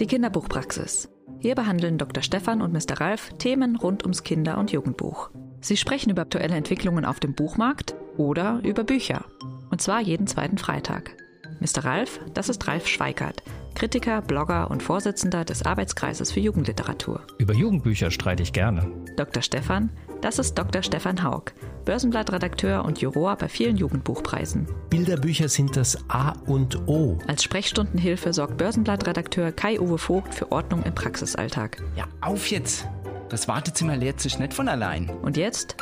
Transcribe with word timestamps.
Die 0.00 0.06
Kinderbuchpraxis. 0.06 1.08
Hier 1.40 1.56
behandeln 1.56 1.98
Dr. 1.98 2.22
Stefan 2.22 2.62
und 2.62 2.72
Mr. 2.72 3.00
Ralf 3.00 3.32
Themen 3.38 3.74
rund 3.74 4.04
ums 4.04 4.22
Kinder- 4.22 4.58
und 4.58 4.70
Jugendbuch. 4.70 5.30
Sie 5.60 5.76
sprechen 5.76 6.10
über 6.10 6.22
aktuelle 6.22 6.54
Entwicklungen 6.54 7.04
auf 7.04 7.18
dem 7.18 7.34
Buchmarkt 7.34 7.96
oder 8.16 8.60
über 8.62 8.84
Bücher. 8.84 9.24
Und 9.70 9.82
zwar 9.82 10.00
jeden 10.00 10.28
zweiten 10.28 10.56
Freitag. 10.56 11.16
Mr. 11.58 11.84
Ralf, 11.84 12.20
das 12.32 12.48
ist 12.48 12.68
Ralf 12.68 12.86
Schweikert, 12.86 13.42
Kritiker, 13.78 14.22
Blogger 14.22 14.72
und 14.72 14.82
Vorsitzender 14.82 15.44
des 15.44 15.64
Arbeitskreises 15.64 16.32
für 16.32 16.40
Jugendliteratur. 16.40 17.20
Über 17.38 17.54
Jugendbücher 17.54 18.10
streite 18.10 18.42
ich 18.42 18.52
gerne. 18.52 18.90
Dr. 19.16 19.40
Stefan, 19.40 19.90
das 20.20 20.40
ist 20.40 20.58
Dr. 20.58 20.82
Stefan 20.82 21.22
Haug, 21.22 21.52
Börsenblattredakteur 21.84 22.84
und 22.84 23.00
Juror 23.00 23.36
bei 23.36 23.48
vielen 23.48 23.76
Jugendbuchpreisen. 23.76 24.66
Bilderbücher 24.90 25.48
sind 25.48 25.76
das 25.76 25.96
A 26.10 26.32
und 26.46 26.88
O. 26.88 27.20
Als 27.28 27.44
Sprechstundenhilfe 27.44 28.32
sorgt 28.32 28.56
Börsenblattredakteur 28.56 29.52
Kai-Uwe 29.52 29.98
Vogt 29.98 30.34
für 30.34 30.50
Ordnung 30.50 30.82
im 30.82 30.96
Praxisalltag. 30.96 31.80
Ja, 31.94 32.08
auf 32.20 32.50
jetzt! 32.50 32.84
Das 33.28 33.46
Wartezimmer 33.46 33.96
leert 33.96 34.20
sich 34.20 34.40
nicht 34.40 34.54
von 34.54 34.66
allein. 34.66 35.08
Und 35.22 35.36
jetzt? 35.36 35.76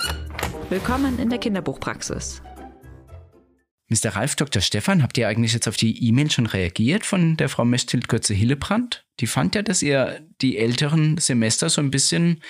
Willkommen 0.69 1.19
in 1.19 1.31
der 1.31 1.39
Kinderbuchpraxis. 1.39 2.43
Mr. 3.89 4.17
Ralf 4.17 4.35
Dr. 4.35 4.61
Stefan, 4.61 5.03
habt 5.03 5.17
ihr 5.17 5.29
eigentlich 5.29 5.53
jetzt 5.53 5.69
auf 5.69 5.77
die 5.77 6.09
E-Mail 6.09 6.31
schon 6.31 6.47
reagiert 6.47 7.07
von 7.07 7.37
der 7.37 7.49
Frau 7.49 7.65
Mestild 7.65 8.09
Götze-Hillebrand? 8.09 9.06
Die 9.21 9.27
fand 9.27 9.55
ja, 9.55 9.63
dass 9.63 9.83
ihr 9.83 10.21
die 10.43 10.59
älteren 10.59 11.19
Semester 11.19 11.71
so 11.71 11.81
ein 11.81 11.91
bisschen 11.91 12.43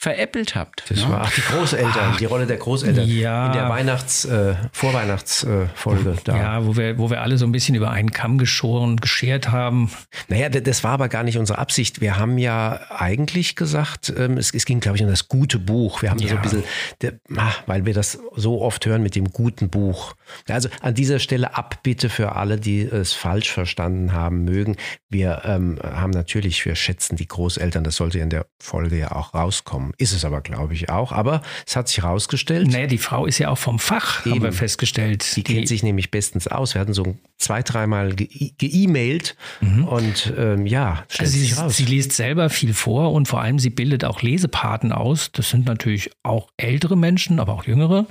veräppelt 0.00 0.54
habt. 0.54 0.84
Das 0.88 1.04
ne? 1.04 1.10
war 1.10 1.22
ach, 1.22 1.34
die 1.34 1.40
Großeltern, 1.40 2.16
die 2.20 2.24
Rolle 2.24 2.46
der 2.46 2.58
Großeltern. 2.58 3.08
Ja. 3.08 3.46
In 3.46 3.52
der 3.52 3.68
Weihnachts-, 3.68 4.24
äh, 4.26 4.54
Vorweihnachtsfolge 4.70 6.16
da. 6.22 6.36
Ja, 6.36 6.66
wo 6.66 6.76
wir, 6.76 6.98
wo 6.98 7.10
wir 7.10 7.20
alle 7.20 7.36
so 7.36 7.44
ein 7.44 7.50
bisschen 7.50 7.74
über 7.74 7.90
einen 7.90 8.12
Kamm 8.12 8.38
geschoren, 8.38 8.98
geschert 8.98 9.50
haben. 9.50 9.90
Naja, 10.28 10.50
das 10.50 10.84
war 10.84 10.92
aber 10.92 11.08
gar 11.08 11.24
nicht 11.24 11.36
unsere 11.36 11.58
Absicht. 11.58 12.00
Wir 12.00 12.16
haben 12.16 12.38
ja 12.38 12.78
eigentlich 12.90 13.56
gesagt, 13.56 14.12
ähm, 14.16 14.36
es, 14.36 14.54
es 14.54 14.66
ging, 14.66 14.78
glaube 14.78 14.96
ich, 14.96 15.02
um 15.02 15.08
das 15.10 15.26
gute 15.26 15.58
Buch. 15.58 16.00
Wir 16.00 16.10
haben 16.10 16.20
so 16.20 16.26
Ja. 16.28 16.36
ein 16.36 16.42
bisschen, 16.42 16.62
der, 17.02 17.14
ah, 17.36 17.52
weil 17.66 17.84
wir 17.84 17.92
das 17.92 18.20
so 18.36 18.62
oft 18.62 18.86
hören 18.86 19.02
mit 19.02 19.16
dem 19.16 19.32
guten 19.32 19.68
Buch. 19.68 20.14
Also 20.48 20.68
an 20.80 20.94
dieser 20.94 21.18
Stelle 21.18 21.56
Abbitte 21.56 22.08
für 22.08 22.36
alle, 22.36 22.60
die 22.60 22.82
es 22.82 23.14
falsch 23.14 23.50
verstanden 23.50 24.12
haben 24.12 24.44
mögen. 24.44 24.76
Wir 25.08 25.42
ähm, 25.44 25.80
haben 25.82 26.07
natürlich, 26.10 26.64
wir 26.64 26.74
schätzen 26.74 27.16
die 27.16 27.26
Großeltern, 27.28 27.84
das 27.84 27.96
sollte 27.96 28.18
in 28.18 28.30
der 28.30 28.46
Folge 28.62 28.98
ja 28.98 29.12
auch 29.12 29.34
rauskommen. 29.34 29.92
Ist 29.98 30.12
es 30.12 30.24
aber, 30.24 30.40
glaube 30.40 30.74
ich, 30.74 30.90
auch. 30.90 31.12
Aber 31.12 31.42
es 31.66 31.76
hat 31.76 31.88
sich 31.88 32.02
herausgestellt, 32.02 32.68
Naja, 32.68 32.86
die 32.86 32.98
Frau 32.98 33.26
ist 33.26 33.38
ja 33.38 33.48
auch 33.50 33.58
vom 33.58 33.78
Fach, 33.78 34.24
haben 34.24 34.34
Eben. 34.34 34.42
wir 34.44 34.52
festgestellt. 34.52 35.36
Die 35.36 35.42
kennt 35.42 35.68
sich 35.68 35.82
nämlich 35.82 36.10
bestens 36.10 36.46
aus. 36.48 36.74
Wir 36.74 36.80
hatten 36.80 36.94
so 36.94 37.16
zwei, 37.38 37.62
dreimal 37.62 38.14
ge- 38.14 38.52
ge-E-Mailt 38.58 39.36
und 39.60 40.32
ähm, 40.36 40.66
ja, 40.66 41.04
stellt 41.08 41.18
Mhm. 41.18 41.24
Also 41.28 41.32
sie, 41.32 41.40
sich 41.40 41.58
raus. 41.58 41.76
sie 41.76 41.84
liest 41.84 42.12
selber 42.12 42.50
viel 42.50 42.74
vor 42.74 43.12
und 43.12 43.28
vor 43.28 43.40
allem 43.40 43.58
sie 43.58 43.70
bildet 43.70 44.04
auch 44.04 44.22
Lesepaten 44.22 44.92
aus. 44.92 45.30
Das 45.32 45.50
sind 45.50 45.66
natürlich 45.66 46.10
auch 46.22 46.48
ältere 46.56 46.96
Menschen, 46.96 47.38
aber 47.40 47.52
auch 47.54 47.64
jüngere. 47.64 48.06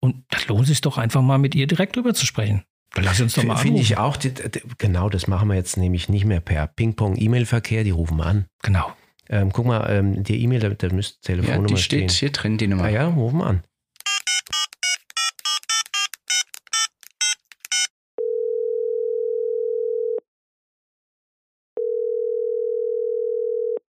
Und 0.00 0.24
das 0.30 0.46
lohnt 0.48 0.66
sich 0.66 0.80
doch 0.80 0.98
einfach 0.98 1.22
mal 1.22 1.38
mit 1.38 1.54
ihr 1.54 1.66
direkt 1.66 1.96
drüber 1.96 2.14
zu 2.14 2.26
sprechen. 2.26 2.62
Dann 2.94 3.04
lass 3.04 3.20
uns 3.20 3.34
doch 3.34 3.44
mal 3.44 3.56
Finde 3.56 3.80
ich 3.80 3.98
auch. 3.98 4.16
Die, 4.16 4.32
die, 4.32 4.62
genau, 4.78 5.08
das 5.08 5.26
machen 5.26 5.48
wir 5.48 5.54
jetzt 5.56 5.76
nämlich 5.76 6.08
nicht 6.08 6.24
mehr 6.24 6.40
per 6.40 6.66
Ping-Pong-E-Mail-Verkehr. 6.66 7.84
Die 7.84 7.90
rufen 7.90 8.20
an. 8.20 8.46
Genau. 8.62 8.92
Ähm, 9.28 9.52
guck 9.52 9.66
mal, 9.66 9.86
ähm, 9.90 10.22
die 10.24 10.42
E-Mail, 10.42 10.60
da, 10.60 10.68
da 10.70 10.88
müsste 10.94 11.32
Ja, 11.32 11.36
Telefonnummer 11.36 11.66
die 11.68 11.76
steht 11.76 12.10
stehen. 12.10 12.18
hier 12.18 12.32
drin, 12.32 12.56
die 12.58 12.66
Nummer. 12.66 12.84
Ah 12.84 12.88
ja, 12.88 13.06
rufen 13.06 13.42
an. 13.42 13.62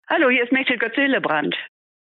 Hallo, 0.08 0.28
hier 0.30 0.42
ist 0.42 0.52
Mechthild 0.52 0.80
Götze-Hillebrand. 0.80 1.55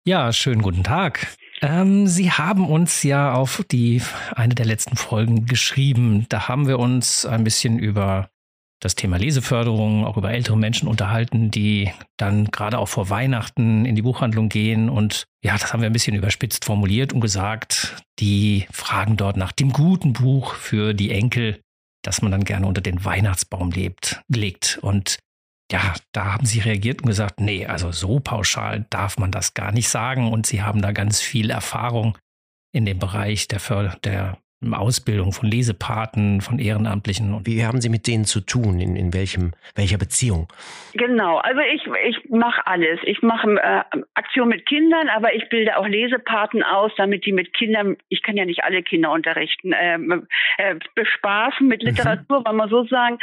Ja, 0.05 0.31
schönen 0.31 0.61
guten 0.61 0.83
Tag. 0.83 1.27
Ähm, 1.61 2.07
Sie 2.07 2.31
haben 2.31 2.67
uns 2.67 3.03
ja 3.03 3.33
auf 3.33 3.63
die 3.71 4.01
eine 4.35 4.55
der 4.55 4.65
letzten 4.65 4.95
Folgen 4.95 5.45
geschrieben. 5.45 6.25
Da 6.29 6.47
haben 6.47 6.67
wir 6.67 6.79
uns 6.79 7.25
ein 7.25 7.43
bisschen 7.43 7.79
über 7.79 8.29
das 8.79 8.93
Thema 8.93 9.17
Leseförderung, 9.17 10.05
auch 10.05 10.17
über 10.17 10.31
ältere 10.31 10.57
Menschen 10.57 10.87
unterhalten, 10.87 11.49
die 11.49 11.91
dann 12.15 12.45
gerade 12.45 12.77
auch 12.77 12.87
vor 12.87 13.09
Weihnachten 13.09 13.85
in 13.85 13.95
die 13.95 14.03
Buchhandlung 14.03 14.49
gehen. 14.49 14.89
Und 14.89 15.25
ja, 15.43 15.57
das 15.57 15.73
haben 15.73 15.81
wir 15.81 15.89
ein 15.89 15.93
bisschen 15.93 16.15
überspitzt 16.15 16.65
formuliert 16.65 17.11
und 17.11 17.21
gesagt, 17.21 18.03
die 18.19 18.67
fragen 18.71 19.17
dort 19.17 19.35
nach 19.35 19.51
dem 19.51 19.71
guten 19.71 20.13
Buch 20.13 20.53
für 20.53 20.93
die 20.93 21.09
Enkel, 21.09 21.59
das 22.03 22.21
man 22.21 22.31
dann 22.31 22.43
gerne 22.43 22.67
unter 22.67 22.81
den 22.81 23.03
Weihnachtsbaum 23.03 23.71
lebt, 23.71 24.21
legt. 24.27 24.77
Und 24.83 25.17
ja, 25.71 25.93
da 26.13 26.33
haben 26.33 26.45
sie 26.45 26.59
reagiert 26.59 27.01
und 27.01 27.07
gesagt, 27.07 27.39
nee, 27.39 27.65
also 27.65 27.91
so 27.91 28.19
pauschal 28.19 28.85
darf 28.89 29.17
man 29.17 29.31
das 29.31 29.53
gar 29.53 29.71
nicht 29.71 29.89
sagen. 29.89 30.31
Und 30.31 30.45
sie 30.45 30.61
haben 30.61 30.81
da 30.81 30.91
ganz 30.91 31.19
viel 31.19 31.49
Erfahrung 31.49 32.17
in 32.73 32.85
dem 32.85 32.99
Bereich 32.99 33.47
der, 33.47 33.59
Förder 33.59 33.97
der 34.03 34.37
Ausbildung 34.73 35.33
von 35.33 35.49
Lesepaten, 35.49 36.41
von 36.41 36.57
Ehrenamtlichen. 36.57 37.33
Und 37.33 37.45
Wie 37.45 37.63
haben 37.63 37.79
Sie 37.79 37.89
mit 37.89 38.07
denen 38.07 38.25
zu 38.25 38.41
tun? 38.41 38.79
In, 38.79 38.95
in 38.95 39.13
welchem, 39.13 39.53
welcher 39.75 39.99
Beziehung? 39.99 40.47
Genau, 40.93 41.37
also 41.37 41.61
ich, 41.61 41.85
ich 42.07 42.29
mache 42.31 42.65
alles. 42.65 42.99
Ich 43.03 43.21
mache 43.21 43.47
äh, 43.51 43.83
Aktionen 44.15 44.49
mit 44.49 44.65
Kindern, 44.65 45.09
aber 45.09 45.35
ich 45.35 45.47
bilde 45.49 45.77
auch 45.77 45.87
Lesepaten 45.87 46.63
aus, 46.63 46.91
damit 46.97 47.27
die 47.27 47.33
mit 47.33 47.53
Kindern, 47.53 47.97
ich 48.09 48.23
kann 48.23 48.35
ja 48.35 48.45
nicht 48.45 48.63
alle 48.63 48.81
Kinder 48.81 49.11
unterrichten, 49.11 49.73
ähm, 49.79 50.27
äh, 50.57 50.75
bespaßen 50.95 51.67
mit 51.67 51.83
Literatur, 51.83 52.43
wollen 52.43 52.57
wir 52.57 52.67
so 52.67 52.83
sagen, 52.85 53.19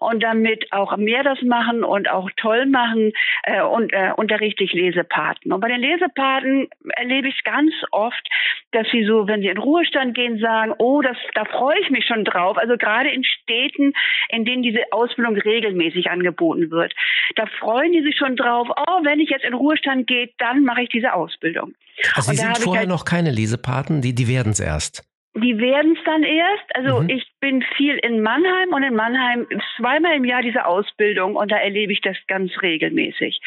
und 0.00 0.22
damit 0.22 0.72
auch 0.72 0.96
mehr 0.96 1.22
das 1.22 1.42
machen 1.42 1.84
und 1.84 2.08
auch 2.08 2.30
toll 2.36 2.64
machen 2.64 3.12
äh, 3.42 3.60
und 3.60 3.92
äh, 3.92 4.12
unterrichte 4.16 4.64
ich 4.64 4.72
Lesepaten. 4.72 5.52
Und 5.52 5.60
bei 5.60 5.68
den 5.68 5.80
Lesepaten 5.80 6.68
erlebe 6.96 7.28
ich 7.28 7.44
ganz 7.44 7.74
oft, 7.90 8.26
dass 8.72 8.86
sie 8.90 9.04
so, 9.04 9.26
wenn 9.26 9.42
sie 9.42 9.48
in 9.48 9.58
Ruhestand 9.58 10.14
gehen, 10.14 10.38
sagen, 10.38 10.74
oh, 10.78 11.02
das, 11.02 11.16
da 11.34 11.44
freue 11.44 11.78
ich 11.80 11.90
mich 11.90 12.06
schon 12.06 12.24
drauf. 12.24 12.56
Also 12.58 12.76
gerade 12.76 13.10
in 13.10 13.24
Städten, 13.24 13.92
in 14.30 14.44
denen 14.44 14.62
diese 14.62 14.80
Ausbildung 14.90 15.36
regelmäßig 15.36 16.10
angeboten 16.10 16.70
wird, 16.70 16.94
da 17.36 17.46
freuen 17.58 17.92
die 17.92 18.02
sich 18.02 18.16
schon 18.16 18.36
drauf, 18.36 18.68
oh, 18.70 19.00
wenn 19.04 19.20
ich 19.20 19.30
jetzt 19.30 19.44
in 19.44 19.54
Ruhestand 19.54 20.06
gehe, 20.06 20.30
dann 20.38 20.64
mache 20.64 20.82
ich 20.82 20.88
diese 20.88 21.12
Ausbildung. 21.12 21.74
Also 22.14 22.30
Und 22.30 22.36
Sie 22.36 22.42
sind 22.44 22.58
vorher 22.58 22.80
halt- 22.80 22.88
noch 22.88 23.04
keine 23.04 23.30
Lesepaten, 23.30 24.00
die, 24.00 24.14
die 24.14 24.28
werden 24.28 24.52
es 24.52 24.60
erst. 24.60 25.04
Die 25.34 25.58
werden 25.58 25.94
es 25.96 26.04
dann 26.04 26.22
erst. 26.24 26.74
Also 26.74 27.02
Mhm. 27.02 27.10
ich 27.10 27.24
bin 27.40 27.62
viel 27.76 27.94
in 27.98 28.22
Mannheim 28.22 28.72
und 28.72 28.82
in 28.82 28.94
Mannheim 28.94 29.46
zweimal 29.76 30.16
im 30.16 30.24
Jahr 30.24 30.42
diese 30.42 30.64
Ausbildung 30.66 31.36
und 31.36 31.52
da 31.52 31.56
erlebe 31.58 31.92
ich 31.92 32.00
das 32.00 32.16
ganz 32.26 32.50
regelmäßig. 32.62 33.40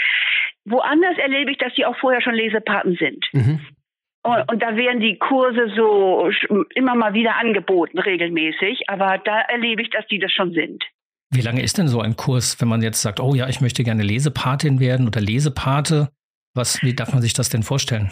Woanders 0.65 1.17
erlebe 1.17 1.51
ich, 1.51 1.57
dass 1.57 1.73
die 1.73 1.85
auch 1.85 1.97
vorher 1.97 2.21
schon 2.21 2.35
Lesepaten 2.35 2.95
sind. 2.95 3.25
Mhm. 3.33 3.59
Und, 4.23 4.51
und 4.51 4.61
da 4.61 4.75
werden 4.75 4.99
die 4.99 5.17
Kurse 5.17 5.71
so 5.75 6.29
immer 6.75 6.95
mal 6.95 7.13
wieder 7.13 7.37
angeboten, 7.37 7.97
regelmäßig. 7.97 8.83
Aber 8.87 9.17
da 9.17 9.41
erlebe 9.41 9.81
ich, 9.81 9.89
dass 9.89 10.05
die 10.07 10.19
das 10.19 10.31
schon 10.31 10.53
sind. 10.53 10.83
wie 11.31 11.41
lange 11.41 11.63
ist 11.63 11.77
denn 11.77 11.87
so 11.87 12.01
ein 12.01 12.15
Kurs, 12.15 12.61
wenn 12.61 12.67
man 12.67 12.81
jetzt 12.81 13.01
sagt, 13.01 13.19
oh 13.19 13.33
ja, 13.33 13.47
ich 13.47 13.61
möchte 13.61 13.83
gerne 13.83 14.03
Lesepatin 14.03 14.79
werden 14.79 15.07
oder 15.07 15.21
Lesepate? 15.21 16.09
Was, 16.53 16.83
wie 16.83 16.93
darf 16.93 17.13
man 17.13 17.21
sich 17.21 17.33
das 17.33 17.49
denn 17.49 17.63
vorstellen? 17.63 18.11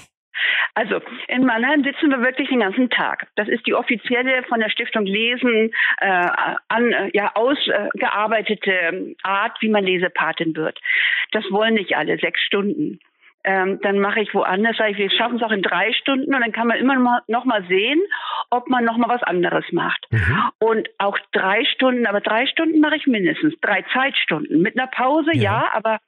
Also 0.75 1.01
in 1.27 1.45
Mannheim 1.45 1.83
sitzen 1.83 2.09
wir 2.09 2.21
wirklich 2.21 2.47
den 2.47 2.61
ganzen 2.61 2.89
Tag. 2.89 3.27
Das 3.35 3.49
ist 3.49 3.67
die 3.67 3.73
offizielle 3.73 4.43
von 4.43 4.61
der 4.61 4.69
Stiftung 4.69 5.05
Lesen 5.05 5.71
äh, 5.99 6.27
an, 6.69 6.93
äh, 6.93 7.09
ja, 7.13 7.35
ausgearbeitete 7.35 9.15
Art, 9.23 9.57
wie 9.59 9.67
man 9.67 9.83
Lesepatin 9.83 10.55
wird. 10.55 10.79
Das 11.33 11.43
wollen 11.51 11.73
nicht 11.73 11.97
alle, 11.97 12.17
sechs 12.17 12.41
Stunden. 12.41 12.99
Ähm, 13.43 13.79
dann 13.81 13.99
mache 13.99 14.19
ich 14.19 14.33
woanders, 14.33 14.75
sage 14.77 14.91
ich, 14.91 14.97
wir 14.97 15.09
schaffen 15.11 15.37
es 15.37 15.43
auch 15.43 15.51
in 15.51 15.61
drei 15.61 15.93
Stunden 15.93 16.33
und 16.35 16.41
dann 16.41 16.51
kann 16.51 16.67
man 16.67 16.77
immer 16.77 16.99
mal, 16.99 17.21
noch 17.27 17.45
mal 17.45 17.63
sehen, 17.67 18.01
ob 18.49 18.69
man 18.69 18.83
noch 18.83 18.97
mal 18.97 19.07
was 19.09 19.23
anderes 19.23 19.63
macht. 19.71 20.05
Mhm. 20.11 20.43
Und 20.59 20.89
auch 20.97 21.17
drei 21.31 21.63
Stunden, 21.65 22.05
aber 22.05 22.19
drei 22.21 22.45
Stunden 22.47 22.79
mache 22.81 22.97
ich 22.97 23.07
mindestens, 23.07 23.53
drei 23.61 23.83
Zeitstunden. 23.93 24.61
Mit 24.61 24.77
einer 24.77 24.87
Pause, 24.87 25.31
Ja. 25.33 25.41
ja, 25.41 25.69
aber 25.73 25.99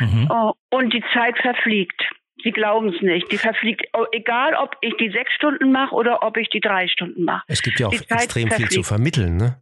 Mhm. 0.00 0.28
Oh, 0.30 0.52
und 0.70 0.92
die 0.92 1.02
Zeit 1.14 1.38
verfliegt. 1.38 2.02
Sie 2.42 2.52
glauben 2.52 2.88
es 2.94 3.00
nicht. 3.02 3.30
Die 3.32 3.38
verfliegt, 3.38 3.86
oh, 3.94 4.04
egal 4.12 4.54
ob 4.54 4.76
ich 4.82 4.94
die 4.98 5.10
sechs 5.10 5.32
Stunden 5.32 5.72
mache 5.72 5.94
oder 5.94 6.22
ob 6.22 6.36
ich 6.36 6.48
die 6.50 6.60
drei 6.60 6.86
Stunden 6.88 7.24
mache. 7.24 7.44
Es 7.48 7.62
gibt 7.62 7.80
ja 7.80 7.86
auch 7.86 7.92
extrem 7.92 8.50
viel 8.50 8.68
zu 8.68 8.82
verfliegt. 8.82 8.86
vermitteln, 8.86 9.36
ne? 9.36 9.56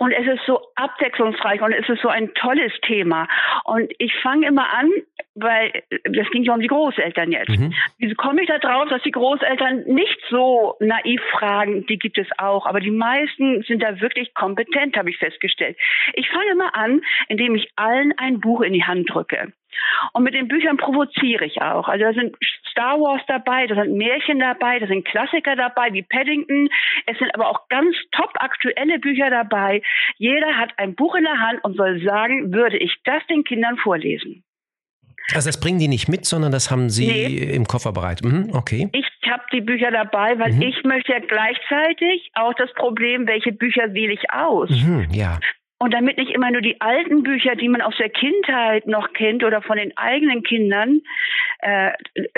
Und 0.00 0.12
es 0.12 0.26
ist 0.26 0.46
so 0.46 0.62
abwechslungsreich 0.76 1.60
und 1.60 1.72
es 1.72 1.86
ist 1.86 2.00
so 2.00 2.08
ein 2.08 2.32
tolles 2.32 2.72
Thema. 2.86 3.28
Und 3.64 3.92
ich 3.98 4.14
fange 4.22 4.46
immer 4.46 4.72
an, 4.72 4.88
weil 5.34 5.82
das 6.04 6.26
ging 6.30 6.42
ja 6.42 6.54
um 6.54 6.60
die 6.60 6.68
Großeltern 6.68 7.30
jetzt. 7.30 7.50
Mhm. 7.50 7.74
Wie 7.98 8.14
komme 8.14 8.40
ich 8.40 8.48
da 8.48 8.58
drauf, 8.58 8.88
dass 8.88 9.02
die 9.02 9.10
Großeltern 9.10 9.84
nicht 9.84 10.18
so 10.30 10.76
naiv 10.80 11.20
fragen? 11.32 11.84
Die 11.84 11.98
gibt 11.98 12.16
es 12.16 12.26
auch, 12.38 12.64
aber 12.64 12.80
die 12.80 12.90
meisten 12.90 13.62
sind 13.64 13.82
da 13.82 14.00
wirklich 14.00 14.32
kompetent, 14.32 14.96
habe 14.96 15.10
ich 15.10 15.18
festgestellt. 15.18 15.76
Ich 16.14 16.30
fange 16.30 16.50
immer 16.50 16.74
an, 16.74 17.02
indem 17.28 17.54
ich 17.54 17.70
allen 17.76 18.14
ein 18.16 18.40
Buch 18.40 18.62
in 18.62 18.72
die 18.72 18.84
Hand 18.84 19.10
drücke. 19.10 19.52
Und 20.12 20.24
mit 20.24 20.34
den 20.34 20.48
Büchern 20.48 20.76
provoziere 20.76 21.44
ich 21.44 21.60
auch. 21.60 21.88
Also 21.88 22.04
da 22.04 22.12
sind 22.12 22.36
Star 22.70 22.98
Wars 22.98 23.22
dabei, 23.26 23.66
da 23.66 23.74
sind 23.74 23.96
Märchen 23.96 24.38
dabei, 24.38 24.78
da 24.78 24.86
sind 24.86 25.04
Klassiker 25.04 25.56
dabei 25.56 25.92
wie 25.92 26.02
Paddington. 26.02 26.68
Es 27.06 27.18
sind 27.18 27.34
aber 27.34 27.48
auch 27.48 27.68
ganz 27.68 27.96
top 28.12 28.30
aktuelle 28.36 28.98
Bücher 28.98 29.30
dabei. 29.30 29.82
Jeder 30.16 30.56
hat 30.56 30.72
ein 30.78 30.94
Buch 30.94 31.14
in 31.14 31.24
der 31.24 31.38
Hand 31.38 31.62
und 31.64 31.76
soll 31.76 32.02
sagen, 32.02 32.52
würde 32.52 32.78
ich 32.78 32.96
das 33.04 33.26
den 33.28 33.44
Kindern 33.44 33.76
vorlesen. 33.76 34.44
Also 35.34 35.48
das 35.48 35.60
bringen 35.60 35.78
die 35.78 35.88
nicht 35.88 36.08
mit, 36.08 36.24
sondern 36.24 36.50
das 36.50 36.70
haben 36.70 36.90
Sie 36.90 37.06
nee. 37.06 37.54
im 37.54 37.66
Koffer 37.66 37.92
bereit. 37.92 38.22
Mhm, 38.24 38.50
okay. 38.52 38.88
Ich 38.92 39.06
habe 39.30 39.42
die 39.52 39.60
Bücher 39.60 39.90
dabei, 39.90 40.38
weil 40.38 40.52
mhm. 40.52 40.62
ich 40.62 40.82
möchte 40.84 41.12
ja 41.12 41.20
gleichzeitig 41.20 42.30
auch 42.34 42.54
das 42.54 42.72
Problem, 42.74 43.26
welche 43.26 43.52
Bücher 43.52 43.94
wähle 43.94 44.12
ich 44.12 44.30
aus. 44.30 44.70
Mhm, 44.70 45.08
ja. 45.12 45.38
Und 45.82 45.94
damit 45.94 46.18
nicht 46.18 46.30
immer 46.32 46.50
nur 46.50 46.60
die 46.60 46.78
alten 46.82 47.22
Bücher, 47.22 47.56
die 47.56 47.68
man 47.70 47.80
aus 47.80 47.96
der 47.96 48.10
Kindheit 48.10 48.86
noch 48.86 49.14
kennt 49.14 49.42
oder 49.42 49.62
von 49.62 49.78
den 49.78 49.96
eigenen 49.96 50.42
Kindern 50.42 51.00
äh, 51.60 51.92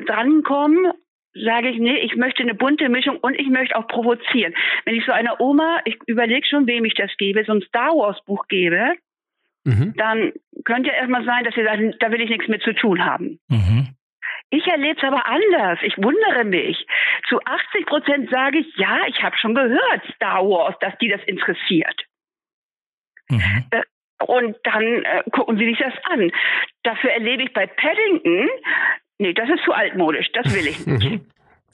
drankommen, 0.07 0.93
sage 1.35 1.71
ich, 1.71 1.79
nee, 1.79 1.99
ich 1.99 2.15
möchte 2.15 2.45
eine 2.45 2.55
bunte 2.55 2.89
Mischung 2.89 3.19
und 3.19 3.35
ich 3.35 3.49
möchte 3.49 3.75
auch 3.75 3.89
provozieren. 3.89 4.55
Wenn 4.85 4.95
ich 4.95 5.05
so 5.05 5.11
einer 5.11 5.41
Oma, 5.41 5.81
ich 5.85 5.99
überlege 6.07 6.47
schon, 6.47 6.69
wem 6.69 6.85
ich 6.85 6.95
das 6.95 7.11
gebe, 7.19 7.43
so 7.45 7.53
ein 7.53 7.63
Star 7.63 7.91
Wars 7.91 8.25
Buch 8.27 8.47
gebe, 8.47 8.95
mhm. 9.65 9.95
dann 9.97 10.33
könnte 10.65 10.91
ja 10.91 10.95
erstmal 10.95 11.25
sein, 11.25 11.43
dass 11.43 11.57
sie 11.57 11.65
sagen, 11.65 11.97
da 11.99 12.13
will 12.13 12.21
ich 12.21 12.31
nichts 12.31 12.47
mit 12.47 12.63
zu 12.63 12.75
tun 12.75 13.05
haben. 13.05 13.41
Mhm. 13.49 13.89
Ich 14.51 14.67
erlebe 14.69 14.99
es 14.99 15.05
aber 15.05 15.27
anders. 15.27 15.81
Ich 15.83 15.97
wundere 15.97 16.45
mich. 16.45 16.87
Zu 17.29 17.41
80 17.43 17.87
Prozent 17.87 18.31
sage 18.31 18.59
ich, 18.59 18.77
ja, 18.77 19.01
ich 19.09 19.21
habe 19.23 19.37
schon 19.37 19.57
gehört, 19.57 20.03
Star 20.15 20.47
Wars, 20.47 20.77
dass 20.81 20.97
die 20.99 21.09
das 21.09 21.23
interessiert. 21.25 22.05
Mhm. 23.29 23.65
Äh, 23.71 23.83
und 24.27 24.57
dann 24.65 24.83
äh, 24.83 25.23
gucken 25.33 25.59
Sie 25.59 25.67
sich 25.67 25.79
das 25.79 25.95
an. 26.11 26.31
Dafür 26.83 27.11
erlebe 27.11 27.43
ich 27.43 27.53
bei 27.53 27.67
Paddington, 27.67 28.49
nee, 29.19 29.33
das 29.33 29.49
ist 29.49 29.65
zu 29.65 29.73
altmodisch, 29.73 30.31
das 30.33 30.55
will 30.55 30.67
ich 30.67 30.87
nicht. 30.87 31.05
Mhm. 31.05 31.21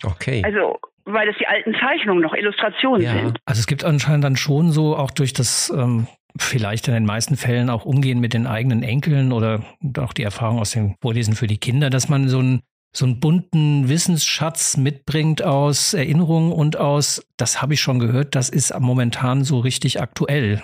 Okay. 0.05 0.43
Also, 0.45 0.79
weil 1.05 1.27
das 1.27 1.37
die 1.39 1.47
alten 1.47 1.75
Zeichnungen 1.75 2.23
noch 2.23 2.35
Illustrationen 2.35 3.03
ja. 3.03 3.13
sind. 3.13 3.39
Also 3.47 3.61
es 3.61 3.67
gibt 3.67 3.85
anscheinend 3.85 4.25
dann 4.25 4.37
schon 4.37 4.71
so 4.71 4.97
auch 4.97 5.11
durch 5.11 5.33
das 5.33 5.73
ähm, 5.75 6.07
vielleicht 6.39 6.89
in 6.89 6.95
den 6.95 7.07
meisten 7.07 7.37
Fällen 7.37 7.71
auch 7.71 7.85
umgehen 7.85 8.21
mit 8.21 8.35
den 8.35 8.47
eigenen 8.47 8.83
Enkeln 8.83 9.33
oder 9.33 9.63
auch 9.99 10.13
die 10.13 10.23
Erfahrung 10.23 10.59
aus 10.59 10.71
dem 10.71 10.97
Vorlesen 11.01 11.35
für 11.35 11.47
die 11.47 11.59
Kinder, 11.59 11.91
dass 11.91 12.09
man 12.09 12.29
so 12.29 12.39
einen 12.39 12.63
so 12.95 13.05
einen 13.05 13.21
bunten 13.21 13.89
Wissensschatz 13.89 14.77
mitbringt 14.77 15.43
aus 15.43 15.93
Erinnerungen 15.93 16.53
und 16.53 16.79
aus, 16.79 17.23
das 17.37 17.61
habe 17.61 17.75
ich 17.75 17.81
schon 17.81 17.99
gehört, 17.99 18.35
das 18.35 18.49
ist 18.49 18.79
momentan 18.81 19.45
so 19.45 19.59
richtig 19.59 20.01
aktuell. 20.01 20.63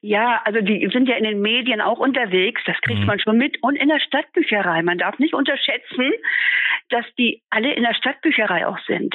Ja, 0.00 0.40
also 0.44 0.60
die 0.60 0.88
sind 0.92 1.08
ja 1.08 1.16
in 1.16 1.24
den 1.24 1.40
Medien 1.40 1.80
auch 1.80 1.98
unterwegs, 1.98 2.62
das 2.66 2.80
kriegt 2.82 3.00
mhm. 3.00 3.06
man 3.06 3.20
schon 3.20 3.36
mit. 3.36 3.62
Und 3.62 3.76
in 3.76 3.88
der 3.88 4.00
Stadtbücherei. 4.00 4.82
Man 4.82 4.98
darf 4.98 5.18
nicht 5.18 5.34
unterschätzen, 5.34 6.12
dass 6.90 7.04
die 7.18 7.42
alle 7.50 7.72
in 7.74 7.82
der 7.82 7.94
Stadtbücherei 7.94 8.66
auch 8.66 8.78
sind. 8.86 9.14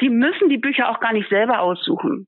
Die 0.00 0.10
müssen 0.10 0.48
die 0.48 0.58
Bücher 0.58 0.90
auch 0.90 1.00
gar 1.00 1.12
nicht 1.12 1.28
selber 1.30 1.60
aussuchen. 1.60 2.26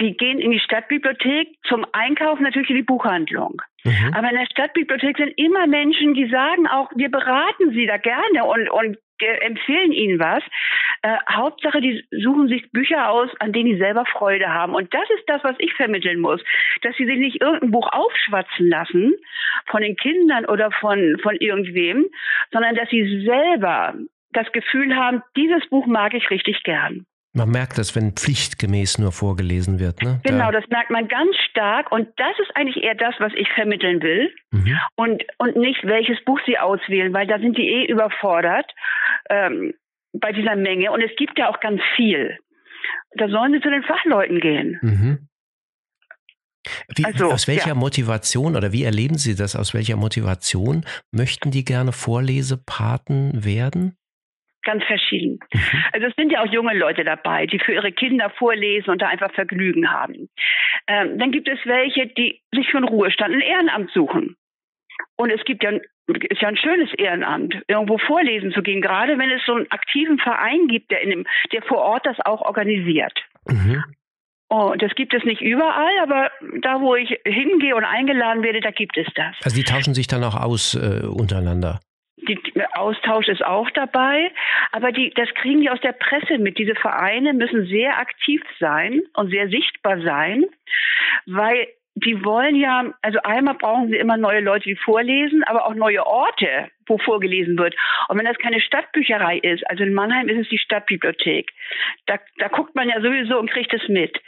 Die 0.00 0.16
gehen 0.16 0.38
in 0.38 0.50
die 0.50 0.60
Stadtbibliothek, 0.60 1.48
zum 1.64 1.86
Einkaufen 1.92 2.42
natürlich 2.42 2.70
in 2.70 2.76
die 2.76 2.82
Buchhandlung. 2.82 3.62
Mhm. 3.84 4.12
Aber 4.14 4.30
in 4.30 4.36
der 4.36 4.46
Stadtbibliothek 4.46 5.16
sind 5.16 5.32
immer 5.36 5.66
Menschen, 5.66 6.14
die 6.14 6.28
sagen 6.28 6.66
auch, 6.66 6.90
wir 6.94 7.10
beraten 7.10 7.70
sie 7.70 7.86
da 7.86 7.96
gerne 7.96 8.44
und, 8.44 8.68
und 8.68 8.98
empfehlen 9.18 9.92
ihnen 9.92 10.18
was. 10.18 10.42
Äh, 11.02 11.16
Hauptsache, 11.30 11.80
die 11.80 12.04
suchen 12.10 12.48
sich 12.48 12.70
Bücher 12.72 13.10
aus, 13.10 13.30
an 13.38 13.52
denen 13.52 13.72
sie 13.72 13.78
selber 13.78 14.04
Freude 14.06 14.52
haben. 14.52 14.74
Und 14.74 14.92
das 14.94 15.08
ist 15.16 15.24
das, 15.26 15.42
was 15.44 15.56
ich 15.58 15.72
vermitteln 15.74 16.20
muss. 16.20 16.42
Dass 16.82 16.96
sie 16.96 17.06
sich 17.06 17.18
nicht 17.18 17.40
irgendein 17.40 17.70
Buch 17.70 17.88
aufschwatzen 17.92 18.68
lassen 18.68 19.14
von 19.66 19.82
den 19.82 19.96
Kindern 19.96 20.46
oder 20.46 20.70
von, 20.72 21.18
von 21.22 21.36
irgendwem, 21.36 22.06
sondern 22.52 22.74
dass 22.74 22.88
sie 22.90 23.24
selber 23.24 23.94
das 24.32 24.50
Gefühl 24.52 24.96
haben, 24.96 25.22
dieses 25.36 25.66
Buch 25.68 25.86
mag 25.86 26.14
ich 26.14 26.30
richtig 26.30 26.62
gern. 26.64 27.06
Man 27.36 27.50
merkt 27.50 27.78
das, 27.78 27.96
wenn 27.96 28.12
pflichtgemäß 28.12 28.98
nur 28.98 29.10
vorgelesen 29.10 29.80
wird. 29.80 30.02
Ne? 30.02 30.20
Genau, 30.22 30.52
da 30.52 30.60
das 30.60 30.70
merkt 30.70 30.90
man 30.90 31.08
ganz 31.08 31.36
stark. 31.50 31.90
Und 31.90 32.08
das 32.16 32.38
ist 32.40 32.56
eigentlich 32.56 32.84
eher 32.84 32.94
das, 32.94 33.14
was 33.18 33.32
ich 33.34 33.48
vermitteln 33.54 34.00
will. 34.02 34.32
Mhm. 34.52 34.78
Und, 34.94 35.24
und 35.38 35.56
nicht, 35.56 35.82
welches 35.82 36.24
Buch 36.24 36.38
sie 36.46 36.58
auswählen, 36.58 37.12
weil 37.12 37.26
da 37.26 37.40
sind 37.40 37.58
die 37.58 37.68
eh 37.68 37.86
überfordert 37.86 38.70
ähm, 39.30 39.74
bei 40.12 40.30
dieser 40.30 40.54
Menge. 40.54 40.92
Und 40.92 41.02
es 41.02 41.10
gibt 41.16 41.36
ja 41.36 41.50
auch 41.50 41.58
ganz 41.58 41.80
viel. 41.96 42.38
Da 43.16 43.28
sollen 43.28 43.52
sie 43.52 43.60
zu 43.60 43.70
den 43.70 43.82
Fachleuten 43.82 44.38
gehen. 44.38 44.78
Mhm. 44.80 45.28
Wie, 46.96 47.04
also, 47.04 47.32
aus 47.32 47.48
welcher 47.48 47.68
ja. 47.68 47.74
Motivation 47.74 48.56
oder 48.56 48.72
wie 48.72 48.84
erleben 48.84 49.18
Sie 49.18 49.34
das? 49.34 49.56
Aus 49.56 49.74
welcher 49.74 49.96
Motivation 49.96 50.84
möchten 51.10 51.50
die 51.50 51.64
gerne 51.64 51.92
Vorlesepaten 51.92 53.44
werden? 53.44 53.96
Ganz 54.64 54.84
verschieden. 54.84 55.38
Mhm. 55.52 55.84
Also 55.92 56.06
es 56.08 56.14
sind 56.16 56.32
ja 56.32 56.42
auch 56.42 56.52
junge 56.52 56.76
Leute 56.76 57.04
dabei, 57.04 57.46
die 57.46 57.58
für 57.58 57.72
ihre 57.72 57.92
Kinder 57.92 58.30
vorlesen 58.30 58.90
und 58.90 59.02
da 59.02 59.08
einfach 59.08 59.32
Vergnügen 59.32 59.90
haben. 59.90 60.28
Ähm, 60.86 61.18
dann 61.18 61.30
gibt 61.32 61.48
es 61.48 61.58
welche, 61.64 62.06
die 62.06 62.40
sich 62.54 62.68
für 62.70 62.78
einen 62.78 62.88
Ruhestand 62.88 63.34
ein 63.34 63.40
Ehrenamt 63.40 63.90
suchen. 63.92 64.36
Und 65.16 65.30
es 65.30 65.44
gibt 65.44 65.62
ja 65.62 65.72
ist 66.06 66.42
ja 66.42 66.48
ein 66.48 66.56
schönes 66.56 66.92
Ehrenamt, 66.94 67.56
irgendwo 67.66 67.98
vorlesen 67.98 68.52
zu 68.52 68.62
gehen, 68.62 68.82
gerade 68.82 69.18
wenn 69.18 69.30
es 69.30 69.40
so 69.46 69.54
einen 69.54 69.70
aktiven 69.70 70.18
Verein 70.18 70.68
gibt, 70.68 70.90
der 70.90 71.00
in 71.00 71.10
dem, 71.10 71.26
der 71.52 71.62
vor 71.62 71.78
Ort 71.78 72.04
das 72.04 72.16
auch 72.24 72.42
organisiert. 72.42 73.18
Mhm. 73.48 73.82
Und 74.48 74.82
das 74.82 74.94
gibt 74.94 75.14
es 75.14 75.24
nicht 75.24 75.40
überall, 75.40 75.98
aber 76.02 76.30
da, 76.60 76.80
wo 76.80 76.94
ich 76.94 77.18
hingehe 77.24 77.74
und 77.74 77.84
eingeladen 77.84 78.42
werde, 78.42 78.60
da 78.60 78.70
gibt 78.70 78.96
es 78.98 79.06
das. 79.14 79.34
Also 79.42 79.56
die 79.56 79.64
tauschen 79.64 79.94
sich 79.94 80.06
dann 80.06 80.22
auch 80.22 80.36
aus 80.36 80.74
äh, 80.74 81.06
untereinander 81.06 81.80
die 82.24 82.40
Austausch 82.72 83.28
ist 83.28 83.44
auch 83.44 83.70
dabei, 83.70 84.30
aber 84.72 84.92
die, 84.92 85.10
das 85.10 85.28
kriegen 85.34 85.60
die 85.60 85.70
aus 85.70 85.80
der 85.80 85.92
Presse 85.92 86.38
mit. 86.38 86.58
Diese 86.58 86.74
Vereine 86.74 87.32
müssen 87.34 87.66
sehr 87.66 87.98
aktiv 87.98 88.42
sein 88.58 89.02
und 89.14 89.30
sehr 89.30 89.48
sichtbar 89.48 90.00
sein, 90.00 90.44
weil 91.26 91.68
die 91.96 92.24
wollen 92.24 92.56
ja, 92.56 92.92
also 93.02 93.20
einmal 93.22 93.54
brauchen 93.54 93.88
sie 93.88 93.96
immer 93.96 94.16
neue 94.16 94.40
Leute, 94.40 94.64
die 94.64 94.76
vorlesen, 94.76 95.44
aber 95.44 95.66
auch 95.66 95.74
neue 95.74 96.04
Orte, 96.04 96.68
wo 96.86 96.98
vorgelesen 96.98 97.56
wird. 97.56 97.76
Und 98.08 98.18
wenn 98.18 98.24
das 98.24 98.38
keine 98.38 98.60
Stadtbücherei 98.60 99.38
ist, 99.38 99.68
also 99.70 99.84
in 99.84 99.94
Mannheim 99.94 100.28
ist 100.28 100.38
es 100.38 100.48
die 100.48 100.58
Stadtbibliothek, 100.58 101.50
da, 102.06 102.18
da 102.38 102.48
guckt 102.48 102.74
man 102.74 102.88
ja 102.88 103.00
sowieso 103.00 103.38
und 103.38 103.50
kriegt 103.50 103.72
es 103.72 103.86
mit. 103.88 104.18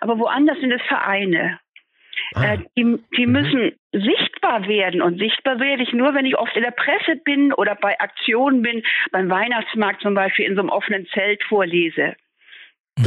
Aber 0.00 0.18
woanders 0.18 0.58
sind 0.60 0.72
es 0.72 0.82
Vereine. 0.82 1.60
Ah. 2.34 2.54
Äh, 2.54 2.58
die, 2.76 2.98
die 3.16 3.26
mhm. 3.26 3.32
müssen 3.32 3.72
sichtbar 3.92 4.66
werden. 4.68 5.02
Und 5.02 5.18
sichtbar 5.18 5.58
werde 5.58 5.82
ich 5.82 5.92
nur, 5.92 6.14
wenn 6.14 6.26
ich 6.26 6.38
oft 6.38 6.54
in 6.56 6.62
der 6.62 6.70
Presse 6.70 7.16
bin 7.24 7.52
oder 7.52 7.74
bei 7.74 7.98
Aktionen 8.00 8.62
bin, 8.62 8.82
beim 9.12 9.28
Weihnachtsmarkt 9.28 10.02
zum 10.02 10.14
Beispiel 10.14 10.46
in 10.46 10.54
so 10.54 10.60
einem 10.60 10.70
offenen 10.70 11.06
Zelt 11.12 11.42
vorlese. 11.44 12.14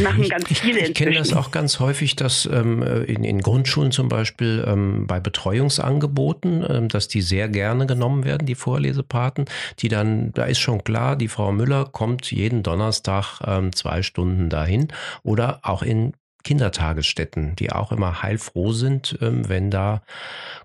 Machen 0.02 0.28
ganz 0.28 0.48
viele 0.60 0.80
ich, 0.80 0.90
ich 0.90 0.96
kenne 0.96 1.14
das 1.14 1.34
auch 1.34 1.52
ganz 1.52 1.80
häufig, 1.80 2.16
dass 2.16 2.46
ähm, 2.48 2.82
in, 3.06 3.24
in, 3.24 3.42
Grundschulen 3.42 3.92
zum 3.92 4.10
Beispiel 4.10 4.64
ähm, 4.68 5.06
bei 5.08 5.20
Betreuungsangeboten, 5.20 6.66
ähm, 6.68 6.88
dass 6.88 7.08
die 7.08 7.22
sehr 7.22 7.48
gerne 7.48 7.86
genommen 7.86 8.26
werden, 8.26 8.48
die 8.48 8.56
Vorlesepaten, 8.56 9.46
die 9.80 9.90
dann, 9.90 10.32
da 10.34 10.46
ist 10.46 10.60
schon 10.60 10.84
klar, 10.84 11.16
die 11.16 11.28
Frau 11.28 11.52
Müller 11.52 11.86
kommt 11.92 12.32
jeden 12.32 12.64
Donnerstag 12.64 13.42
ähm, 13.46 13.74
zwei 13.74 14.02
Stunden 14.02 14.50
dahin 14.50 14.88
oder 15.22 15.60
auch 15.64 15.84
in 15.84 16.14
Kindertagesstätten, 16.44 17.56
die 17.56 17.72
auch 17.72 17.92
immer 17.92 18.22
heilfroh 18.22 18.72
sind, 18.72 19.18
ähm, 19.22 19.48
wenn 19.50 19.72
da 19.72 20.02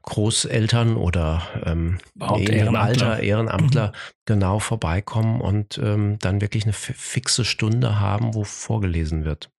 Großeltern 0.02 0.96
oder 0.96 1.42
ähm, 1.64 1.98
im 2.14 2.76
Alter 2.76 3.20
Ehrenamtler 3.20 3.88
mhm. 3.88 3.92
genau 4.26 4.58
vorbeikommen 4.58 5.40
und 5.40 5.78
ähm, 5.78 6.18
dann 6.20 6.40
wirklich 6.40 6.64
eine 6.64 6.72
fixe 6.72 7.44
Stunde 7.44 8.00
haben, 8.00 8.34
wo 8.34 8.44
vorgelesen 8.44 9.24
wird. 9.24 9.50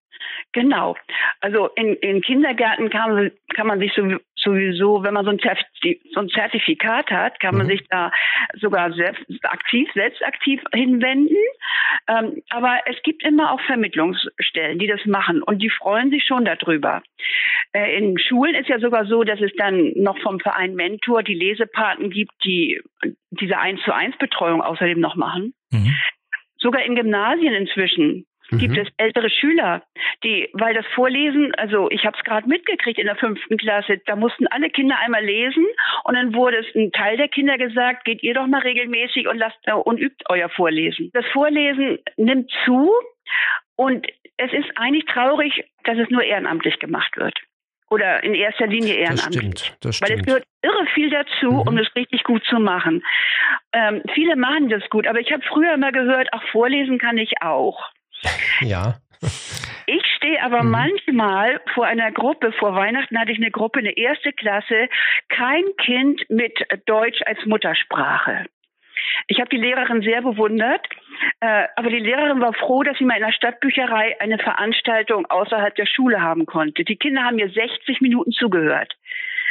Genau. 0.51 0.95
Also 1.41 1.67
in, 1.75 1.95
in 1.95 2.21
Kindergärten 2.21 2.89
kann, 2.89 3.31
kann 3.55 3.67
man 3.67 3.79
sich 3.79 3.93
sowieso, 3.93 5.03
wenn 5.03 5.13
man 5.13 5.25
so 5.25 5.31
ein, 5.31 5.39
so 5.39 6.19
ein 6.19 6.29
Zertifikat 6.29 7.11
hat, 7.11 7.39
kann 7.39 7.55
man 7.55 7.67
mhm. 7.67 7.71
sich 7.71 7.87
da 7.89 8.11
sogar 8.59 8.91
selbst 8.93 9.23
aktiv, 9.43 9.87
selbst 9.93 10.23
aktiv 10.23 10.61
hinwenden. 10.73 11.37
Ähm, 12.09 12.41
aber 12.49 12.79
es 12.87 12.95
gibt 13.03 13.23
immer 13.23 13.51
auch 13.51 13.61
Vermittlungsstellen, 13.61 14.79
die 14.79 14.87
das 14.87 15.05
machen 15.05 15.43
und 15.43 15.61
die 15.61 15.69
freuen 15.69 16.09
sich 16.09 16.25
schon 16.25 16.43
darüber. 16.43 17.03
Äh, 17.71 17.97
in 17.97 18.17
Schulen 18.17 18.55
ist 18.55 18.67
ja 18.67 18.79
sogar 18.79 19.05
so, 19.05 19.23
dass 19.23 19.39
es 19.41 19.51
dann 19.57 19.91
noch 19.95 20.17
vom 20.19 20.39
Verein 20.39 20.73
Mentor 20.73 21.21
die 21.21 21.35
Lesepaten 21.35 22.09
gibt, 22.09 22.31
die 22.43 22.81
diese 23.29 23.59
1 23.59 23.81
zu 23.83 23.93
1 23.93 24.17
Betreuung 24.17 24.61
außerdem 24.61 24.99
noch 24.99 25.15
machen. 25.15 25.53
Mhm. 25.71 25.95
Sogar 26.57 26.83
in 26.83 26.95
Gymnasien 26.95 27.53
inzwischen 27.53 28.25
gibt 28.51 28.75
mhm. 28.75 28.81
es 28.81 28.87
ältere 28.97 29.29
Schüler, 29.29 29.83
die, 30.23 30.49
weil 30.53 30.73
das 30.73 30.85
Vorlesen, 30.95 31.53
also 31.55 31.89
ich 31.91 32.05
habe 32.05 32.17
es 32.17 32.23
gerade 32.23 32.47
mitgekriegt 32.47 32.99
in 32.99 33.05
der 33.05 33.15
fünften 33.15 33.57
Klasse, 33.57 34.01
da 34.05 34.15
mussten 34.15 34.47
alle 34.47 34.69
Kinder 34.69 34.97
einmal 34.99 35.23
lesen 35.23 35.65
und 36.03 36.15
dann 36.15 36.33
wurde 36.33 36.57
es 36.57 36.75
ein 36.75 36.91
Teil 36.91 37.17
der 37.17 37.27
Kinder 37.27 37.57
gesagt, 37.57 38.05
geht 38.05 38.23
ihr 38.23 38.33
doch 38.33 38.47
mal 38.47 38.61
regelmäßig 38.61 39.27
und 39.27 39.37
lasst 39.37 39.59
äh, 39.63 39.73
und 39.73 39.99
übt 39.99 40.23
euer 40.29 40.49
Vorlesen. 40.49 41.11
Das 41.13 41.25
Vorlesen 41.27 41.99
nimmt 42.17 42.51
zu 42.65 42.91
und 43.75 44.07
es 44.37 44.51
ist 44.53 44.69
eigentlich 44.75 45.05
traurig, 45.05 45.63
dass 45.83 45.97
es 45.97 46.09
nur 46.09 46.23
ehrenamtlich 46.23 46.79
gemacht 46.79 47.15
wird. 47.17 47.37
oder 47.91 48.23
in 48.23 48.35
erster 48.35 48.67
Linie 48.67 48.93
ehrenamtlich. 48.95 49.49
Das 49.49 49.65
stimmt, 49.65 49.77
das 49.81 50.01
Weil 50.01 50.09
es 50.09 50.13
stimmt. 50.13 50.25
gehört 50.27 50.43
irre 50.61 50.85
viel 50.93 51.09
dazu, 51.09 51.51
Mhm. 51.51 51.67
um 51.67 51.75
das 51.75 51.87
richtig 51.95 52.23
gut 52.23 52.43
zu 52.45 52.59
machen. 52.59 53.03
Ähm, 53.73 54.03
viele 54.13 54.35
machen 54.35 54.69
das 54.69 54.87
gut, 54.91 55.07
aber 55.07 55.19
ich 55.19 55.31
habe 55.31 55.41
früher 55.43 55.73
immer 55.73 55.91
gehört, 55.91 56.27
ach, 56.31 56.43
vorlesen 56.51 56.99
kann 56.99 57.17
ich 57.17 57.41
auch. 57.41 57.89
Ja. 58.61 58.99
Ich 59.85 60.03
stehe 60.17 60.41
aber 60.43 60.63
Mhm. 60.63 60.71
manchmal 60.71 61.61
vor 61.73 61.85
einer 61.85 62.11
Gruppe, 62.11 62.51
vor 62.53 62.75
Weihnachten 62.75 63.17
hatte 63.19 63.31
ich 63.31 63.37
eine 63.37 63.51
Gruppe, 63.51 63.79
eine 63.79 63.97
erste 63.97 64.31
Klasse, 64.33 64.87
kein 65.29 65.63
Kind 65.83 66.21
mit 66.29 66.53
Deutsch 66.85 67.21
als 67.25 67.43
Muttersprache. 67.45 68.45
Ich 69.27 69.39
habe 69.39 69.49
die 69.49 69.57
Lehrerin 69.57 70.01
sehr 70.01 70.21
bewundert, 70.21 70.85
äh, 71.39 71.65
aber 71.75 71.89
die 71.89 71.99
Lehrerin 71.99 72.41
war 72.41 72.53
froh, 72.53 72.83
dass 72.83 72.97
sie 72.97 73.05
mal 73.05 73.15
in 73.17 73.25
der 73.25 73.31
Stadtbücherei 73.31 74.19
eine 74.19 74.37
Veranstaltung 74.37 75.25
außerhalb 75.25 75.73
der 75.75 75.85
Schule 75.85 76.21
haben 76.21 76.45
konnte. 76.45 76.83
Die 76.83 76.97
Kinder 76.97 77.23
haben 77.23 77.37
mir 77.37 77.49
60 77.49 78.01
Minuten 78.01 78.31
zugehört. 78.31 78.93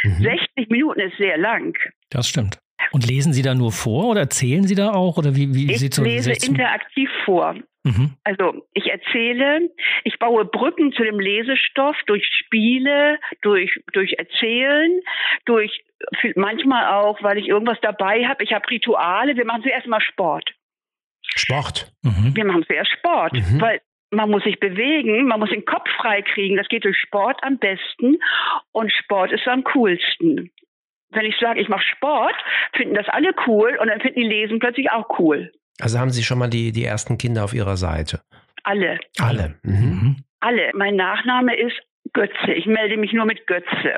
Mhm. 0.05 0.23
60 0.23 0.69
Minuten 0.71 1.01
ist 1.01 1.17
sehr 1.17 1.39
lang. 1.39 1.77
Das 2.11 2.29
stimmt. 2.29 2.59
Und 2.93 3.07
lesen 3.07 3.33
Sie 3.33 3.43
da 3.43 3.55
nur 3.55 3.73
vor 3.73 4.09
oder 4.11 4.21
erzählen 4.21 4.65
Sie 4.65 4.75
da 4.75 4.93
auch? 4.93 5.17
Oder 5.19 5.35
wie, 5.37 5.55
wie 5.55 5.71
Ich 5.73 5.79
sieht 5.79 5.95
so 5.95 6.03
lese 6.03 6.25
16 6.31 6.55
interaktiv 6.55 7.11
vor. 7.25 7.55
Mhm. 7.85 8.15
Also 8.25 8.67
ich 8.75 8.87
erzähle, 8.91 9.71
ich 10.05 10.19
baue 10.19 10.45
Brücken 10.45 10.93
zu 10.93 11.05
dem 11.05 11.19
Lesestoff 11.21 11.97
durch 12.07 12.27
Spiele, 12.27 13.19
durch, 13.43 13.79
durch 13.93 14.15
Erzählen, 14.15 15.01
durch 15.47 15.85
manchmal 16.35 16.87
auch, 16.95 17.23
weil 17.23 17.39
ich 17.39 17.49
irgendwas 17.49 17.79
dabei 17.81 18.27
habe. 18.27 18.43
Ich 18.45 18.53
habe 18.53 18.69
Rituale. 18.71 19.37
Wir 19.37 19.45
machen 19.45 19.63
zuerst 19.63 19.87
mal 19.87 20.01
Sport. 20.01 20.51
Sport. 21.23 21.93
Mhm. 22.03 22.35
Wir 22.35 22.45
machen 22.45 22.65
zuerst 22.67 22.91
Sport, 22.93 23.33
Mhm. 23.35 23.61
weil 23.61 23.81
man 24.11 24.31
muss 24.31 24.43
sich 24.43 24.59
bewegen, 24.59 25.27
man 25.27 25.39
muss 25.41 25.51
den 25.51 25.65
Kopf 25.65 25.89
frei 26.01 26.23
kriegen. 26.23 26.57
Das 26.57 26.69
geht 26.69 26.85
durch 26.85 26.97
Sport 26.97 27.43
am 27.43 27.59
besten 27.59 28.17
und 28.73 28.93
Sport 28.93 29.33
ist 29.33 29.47
am 29.47 29.65
coolsten. 29.65 30.51
Wenn 31.11 31.25
ich 31.25 31.37
sage, 31.41 31.61
ich 31.61 31.69
mache 31.69 31.83
Sport, 31.97 32.35
finden 32.77 32.95
das 32.95 33.09
alle 33.09 33.31
cool 33.47 33.77
und 33.81 33.89
dann 33.89 34.01
finden 34.01 34.21
die 34.21 34.27
Lesen 34.29 34.59
plötzlich 34.59 34.91
auch 34.91 35.19
cool. 35.19 35.51
Also 35.81 35.99
haben 35.99 36.11
Sie 36.11 36.23
schon 36.23 36.39
mal 36.39 36.49
die, 36.51 36.73
die 36.73 36.85
ersten 36.85 37.19
Kinder 37.19 37.45
auf 37.45 37.55
Ihrer 37.55 37.77
Seite? 37.77 38.21
Alle. 38.65 38.99
Alle. 39.21 39.55
Mhm. 39.63 39.73
Mhm. 39.73 40.17
Alle. 40.41 40.71
Mein 40.75 40.97
Nachname 40.97 41.57
ist 41.57 41.77
Götze. 42.13 42.53
Ich 42.55 42.67
melde 42.67 42.97
mich 42.97 43.13
nur 43.13 43.25
mit 43.25 43.47
Götze. 43.47 43.97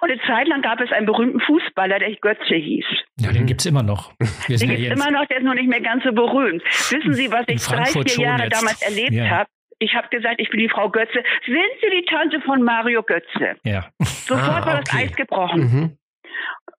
Und 0.00 0.10
eine 0.10 0.20
Zeit 0.26 0.46
lang 0.46 0.62
gab 0.62 0.80
es 0.80 0.92
einen 0.92 1.06
berühmten 1.06 1.40
Fußballer, 1.40 1.98
der 1.98 2.14
Götze 2.16 2.54
hieß. 2.54 2.84
Ja, 3.18 3.32
den 3.32 3.46
gibt 3.46 3.60
es 3.60 3.66
immer 3.66 3.82
noch. 3.82 4.12
Wir 4.46 4.56
Den 4.56 4.68
gibt 4.70 4.80
jetzt. 4.82 4.92
immer 4.92 5.10
noch, 5.10 5.26
der 5.26 5.38
ist 5.38 5.44
noch 5.44 5.54
nicht 5.54 5.68
mehr 5.68 5.80
ganz 5.80 6.04
so 6.04 6.12
berühmt. 6.12 6.62
Wissen 6.90 7.12
Sie, 7.14 7.30
was 7.32 7.44
ich 7.48 7.62
drei, 7.62 7.84
vier 7.86 8.24
Jahre 8.24 8.44
jetzt. 8.44 8.56
damals 8.60 8.80
erlebt 8.82 9.12
Ja. 9.12 9.28
habe? 9.28 9.50
Ich 9.82 9.94
habe 9.94 10.08
gesagt, 10.10 10.36
ich 10.38 10.48
bin 10.50 10.60
die 10.60 10.68
Frau 10.68 10.90
Götze. 10.90 11.22
Sind 11.46 11.56
Sie 11.82 11.90
die 11.90 12.04
Tante 12.04 12.40
von 12.42 12.62
Mario 12.62 13.02
Götze? 13.02 13.56
Ja. 13.64 13.88
Sofort 14.00 14.62
Ah, 14.62 14.66
war 14.66 14.80
das 14.82 14.92
okay. 14.94 15.04
Eis 15.06 15.16
gebrochen. 15.16 15.60
Mhm. 15.60 15.96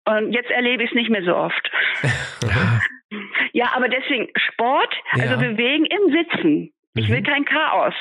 Und 0.06 0.34
jetzt 0.34 0.50
erlebe 0.50 0.84
ich 0.84 0.90
es 0.90 0.96
nicht 0.96 1.10
mehr 1.10 1.24
so 1.24 1.36
oft. 1.36 1.72
ja. 3.54 3.72
Aber 3.76 3.88
deswegen 3.90 4.30
Sport, 4.36 4.94
also 5.12 5.26
Ja. 5.26 5.36
bewegen 5.38 5.86
im 5.86 6.12
Sitzen. 6.12 6.74
Ich 6.96 7.08
will 7.10 7.20
Mhm. 7.22 7.26
kein 7.26 7.46
Chaos. 7.46 7.94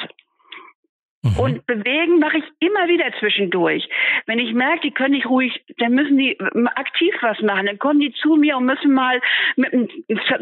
Mhm. 1.23 1.39
Und 1.39 1.67
bewegen 1.67 2.19
mache 2.19 2.39
ich 2.39 2.45
immer 2.61 2.89
wieder 2.89 3.13
zwischendurch. 3.19 3.87
Wenn 4.25 4.39
ich 4.39 4.55
merke, 4.55 4.81
die 4.81 4.91
können 4.91 5.13
nicht 5.15 5.27
ruhig, 5.27 5.63
dann 5.77 5.93
müssen 5.93 6.17
die 6.17 6.33
ähm, 6.55 6.67
aktiv 6.75 7.15
was 7.21 7.39
machen. 7.43 7.67
Dann 7.67 7.79
kommen 7.79 8.01
die 8.01 8.13
zu 8.15 8.37
mir 8.37 8.57
und 8.57 8.65
müssen 8.65 8.95
mal 8.95 9.21
mit 9.57 9.73
einem 9.75 9.89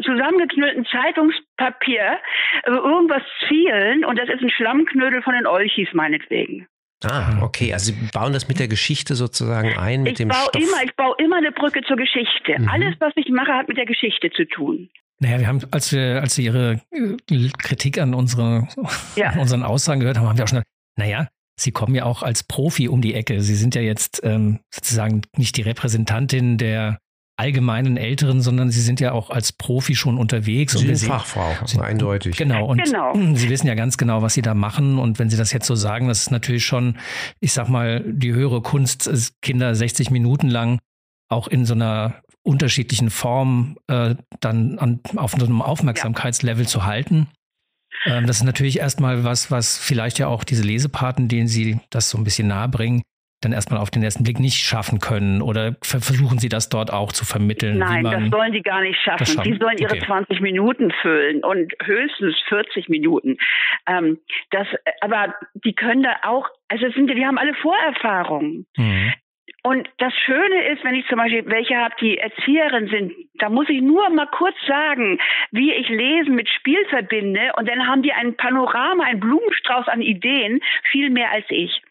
zusammengeknüllten 0.03 0.85
Zeitungspapier 0.85 2.19
äh, 2.63 2.69
irgendwas 2.71 3.23
zielen 3.49 4.05
und 4.05 4.17
das 4.17 4.29
ist 4.29 4.41
ein 4.41 4.49
Schlammknödel 4.49 5.21
von 5.21 5.33
den 5.33 5.47
Olchis 5.47 5.89
meinetwegen. 5.93 6.67
Ah, 7.03 7.41
okay. 7.41 7.71
Also 7.73 7.93
Sie 7.93 7.97
bauen 8.11 8.33
das 8.33 8.47
mit 8.47 8.59
der 8.59 8.67
Geschichte 8.67 9.15
sozusagen 9.15 9.77
ein, 9.77 10.03
mit 10.03 10.13
Ich 10.13 10.17
dem 10.17 10.29
baue 10.29 10.37
Stoff. 10.49 10.61
immer, 10.61 10.83
ich 10.83 10.95
baue 10.95 11.15
immer 11.19 11.37
eine 11.37 11.51
Brücke 11.51 11.81
zur 11.87 11.95
Geschichte. 11.97 12.57
Mhm. 12.59 12.67
Alles, 12.69 12.95
was 12.99 13.13
ich 13.15 13.29
mache, 13.29 13.51
hat 13.53 13.67
mit 13.67 13.77
der 13.77 13.85
Geschichte 13.85 14.29
zu 14.31 14.45
tun. 14.45 14.89
Naja, 15.21 15.39
wir 15.39 15.47
haben, 15.47 15.61
als 15.71 15.91
wir, 15.91 16.21
als 16.21 16.37
wir 16.37 16.45
Ihre 16.45 16.81
äh, 16.91 17.49
Kritik 17.57 17.99
an 17.99 18.13
unsere, 18.13 18.67
Ja. 19.15 19.29
an 19.29 19.39
unseren 19.39 19.63
Aussagen 19.63 19.99
gehört 20.01 20.17
haben, 20.17 20.27
haben 20.27 20.37
wir 20.37 20.43
auch 20.43 20.49
schon 20.49 20.59
gedacht, 20.59 20.73
naja, 20.97 21.27
Sie 21.57 21.71
kommen 21.71 21.93
ja 21.93 22.05
auch 22.05 22.23
als 22.23 22.43
Profi 22.43 22.87
um 22.87 23.01
die 23.01 23.13
Ecke. 23.13 23.41
Sie 23.41 23.55
sind 23.55 23.75
ja 23.75 23.81
jetzt 23.81 24.21
ähm, 24.23 24.59
sozusagen 24.73 25.23
nicht 25.35 25.57
die 25.57 25.61
Repräsentantin 25.61 26.57
der 26.57 26.99
allgemeinen 27.39 27.97
Älteren, 27.97 28.41
sondern 28.41 28.69
Sie 28.69 28.81
sind 28.81 28.99
ja 28.99 29.13
auch 29.13 29.29
als 29.29 29.51
Profi 29.53 29.95
schon 29.95 30.17
unterwegs. 30.17 30.73
Sie 30.73 30.87
und 30.87 30.95
sind 30.95 31.09
Fachfrau, 31.09 31.55
Sie- 31.65 31.79
eindeutig. 31.79 32.37
Genau, 32.37 32.65
und 32.67 32.83
Genau. 32.83 33.13
Sie 33.35 33.49
wissen 33.49 33.67
ja 33.67 33.75
ganz 33.75 33.97
genau, 33.97 34.21
was 34.21 34.33
Sie 34.33 34.41
da 34.41 34.53
machen. 34.53 34.99
Und 34.99 35.19
wenn 35.19 35.29
Sie 35.29 35.37
das 35.37 35.51
jetzt 35.53 35.65
so 35.65 35.75
sagen, 35.75 36.07
das 36.07 36.21
ist 36.21 36.31
natürlich 36.31 36.65
schon, 36.65 36.97
ich 37.39 37.53
sag 37.53 37.69
mal, 37.69 38.03
die 38.05 38.33
höhere 38.33 38.61
Kunst, 38.61 39.09
Kinder 39.41 39.73
60 39.73 40.11
Minuten 40.11 40.49
lang 40.49 40.79
auch 41.29 41.47
in 41.47 41.65
so 41.65 41.73
einer 41.73 42.21
unterschiedlichen 42.43 43.09
Form 43.09 43.77
äh, 43.87 44.15
dann 44.39 44.79
an, 44.79 44.99
auf 45.15 45.31
so 45.37 45.45
einem 45.45 45.61
Aufmerksamkeitslevel 45.61 46.67
zu 46.67 46.85
halten. 46.85 47.27
Ähm, 48.05 48.25
das 48.27 48.37
ist 48.37 48.43
natürlich 48.43 48.79
erstmal 48.79 49.23
was, 49.23 49.51
was 49.51 49.77
vielleicht 49.77 50.19
ja 50.19 50.27
auch 50.27 50.43
diese 50.43 50.63
Lesepaten, 50.63 51.27
denen 51.27 51.47
Sie 51.47 51.79
das 51.89 52.09
so 52.09 52.17
ein 52.17 52.23
bisschen 52.23 52.47
nahe 52.47 52.67
bringen, 52.69 53.01
dann 53.41 53.53
erstmal 53.53 53.79
auf 53.79 53.89
den 53.89 54.03
ersten 54.03 54.23
Blick 54.23 54.39
nicht 54.39 54.57
schaffen 54.57 54.99
können. 54.99 55.41
Oder 55.41 55.75
ver- 55.81 56.01
versuchen 56.01 56.39
Sie 56.39 56.49
das 56.49 56.69
dort 56.69 56.91
auch 56.91 57.11
zu 57.13 57.25
vermitteln? 57.25 57.77
Nein, 57.77 58.03
das 58.03 58.29
sollen 58.29 58.51
die 58.51 58.61
gar 58.61 58.81
nicht 58.81 58.99
schaffen. 59.01 59.25
schaffen. 59.25 59.43
Die 59.51 59.57
sollen 59.57 59.77
ihre 59.77 59.93
Okay. 59.95 60.05
20 60.05 60.41
Minuten 60.41 60.91
füllen 61.01 61.43
und 61.43 61.73
höchstens 61.83 62.35
40 62.49 62.89
Minuten. 62.89 63.37
Ähm, 63.87 64.19
das, 64.51 64.67
aber 65.01 65.35
die 65.53 65.73
können 65.73 66.03
da 66.03 66.15
auch, 66.23 66.47
also 66.67 66.89
sind, 66.91 67.07
die 67.09 67.25
haben 67.25 67.37
alle 67.37 67.53
Vorerfahrungen. 67.55 68.65
Mhm. 68.77 69.13
Und 69.61 69.89
das 69.97 70.13
Schöne 70.25 70.69
ist, 70.71 70.83
wenn 70.85 70.95
ich 70.95 71.05
zum 71.07 71.17
Beispiel 71.17 71.43
welche 71.47 71.75
habe, 71.75 71.93
die 71.99 72.17
Erzieherin 72.17 72.87
sind, 72.87 73.11
da 73.39 73.49
muss 73.49 73.67
ich 73.69 73.81
nur 73.81 74.09
mal 74.09 74.27
kurz 74.27 74.55
sagen, 74.65 75.19
wie 75.51 75.73
ich 75.73 75.89
Lesen 75.89 76.35
mit 76.35 76.47
Spiel 76.49 76.77
verbinde 76.89 77.51
und 77.57 77.67
dann 77.67 77.85
haben 77.85 78.01
die 78.01 78.13
ein 78.13 78.37
Panorama, 78.37 79.03
einen 79.03 79.19
Blumenstrauß 79.19 79.87
an 79.89 80.01
Ideen, 80.01 80.61
viel 80.91 81.09
mehr 81.09 81.31
als 81.31 81.45
ich. 81.49 81.81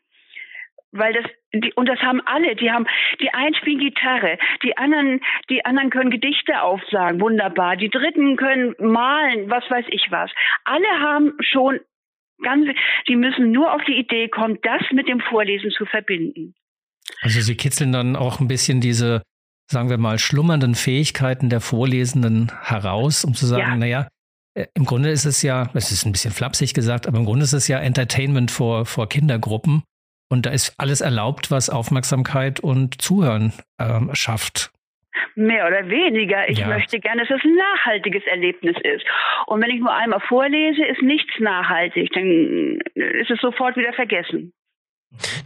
Weil 0.92 1.12
das, 1.12 1.24
die, 1.52 1.72
und 1.74 1.86
das 1.86 1.98
haben 2.00 2.20
alle, 2.24 2.56
die 2.56 2.70
haben, 2.70 2.86
die 3.20 3.30
einen 3.30 3.54
spielen 3.54 3.78
Gitarre, 3.78 4.38
die 4.62 4.76
anderen, 4.78 5.20
die 5.50 5.64
anderen 5.64 5.90
können 5.90 6.10
Gedichte 6.10 6.62
aufsagen, 6.62 7.20
wunderbar, 7.20 7.76
die 7.76 7.90
dritten 7.90 8.36
können 8.36 8.74
malen, 8.78 9.50
was 9.50 9.64
weiß 9.68 9.84
ich 9.90 10.06
was. 10.10 10.30
Alle 10.64 10.88
haben 11.00 11.34
schon 11.40 11.80
ganz, 12.42 12.66
die 13.06 13.16
müssen 13.16 13.52
nur 13.52 13.72
auf 13.74 13.82
die 13.86 13.98
Idee 13.98 14.28
kommen, 14.28 14.58
das 14.62 14.80
mit 14.92 15.08
dem 15.08 15.20
Vorlesen 15.20 15.70
zu 15.70 15.84
verbinden. 15.84 16.54
Also 17.20 17.40
Sie 17.40 17.56
kitzeln 17.56 17.92
dann 17.92 18.16
auch 18.16 18.40
ein 18.40 18.48
bisschen 18.48 18.80
diese, 18.80 19.22
sagen 19.70 19.90
wir 19.90 19.98
mal, 19.98 20.18
schlummernden 20.18 20.74
Fähigkeiten 20.74 21.50
der 21.50 21.60
Vorlesenden 21.60 22.50
heraus, 22.62 23.24
um 23.24 23.34
zu 23.34 23.46
sagen, 23.46 23.62
Ja. 23.62 23.76
naja, 23.76 24.08
äh, 24.54 24.66
im 24.74 24.84
Grunde 24.84 25.10
ist 25.10 25.24
es 25.24 25.42
ja, 25.42 25.70
es 25.74 25.92
ist 25.92 26.06
ein 26.06 26.12
bisschen 26.12 26.32
flapsig 26.32 26.74
gesagt, 26.74 27.06
aber 27.06 27.18
im 27.18 27.24
Grunde 27.24 27.44
ist 27.44 27.52
es 27.52 27.68
ja 27.68 27.78
Entertainment 27.78 28.50
vor, 28.50 28.86
vor 28.86 29.08
Kindergruppen. 29.08 29.82
Und 30.28 30.46
da 30.46 30.50
ist 30.50 30.74
alles 30.78 31.00
erlaubt, 31.00 31.50
was 31.50 31.70
Aufmerksamkeit 31.70 32.60
und 32.60 33.00
Zuhören 33.00 33.52
ähm, 33.80 34.10
schafft. 34.12 34.70
Mehr 35.34 35.66
oder 35.66 35.88
weniger. 35.88 36.48
Ich 36.48 36.58
Ja. 36.58 36.68
möchte 36.68 37.00
gerne, 37.00 37.22
dass 37.24 37.38
es 37.38 37.44
ein 37.44 37.54
nachhaltiges 37.56 38.22
Erlebnis 38.26 38.76
ist. 38.82 39.04
Und 39.46 39.62
wenn 39.62 39.70
ich 39.70 39.80
nur 39.80 39.92
einmal 39.92 40.20
vorlese, 40.20 40.84
ist 40.84 41.02
nichts 41.02 41.32
nachhaltig. 41.38 42.10
Dann 42.12 42.78
ist 42.94 43.30
es 43.30 43.40
sofort 43.40 43.76
wieder 43.76 43.92
vergessen. 43.94 44.52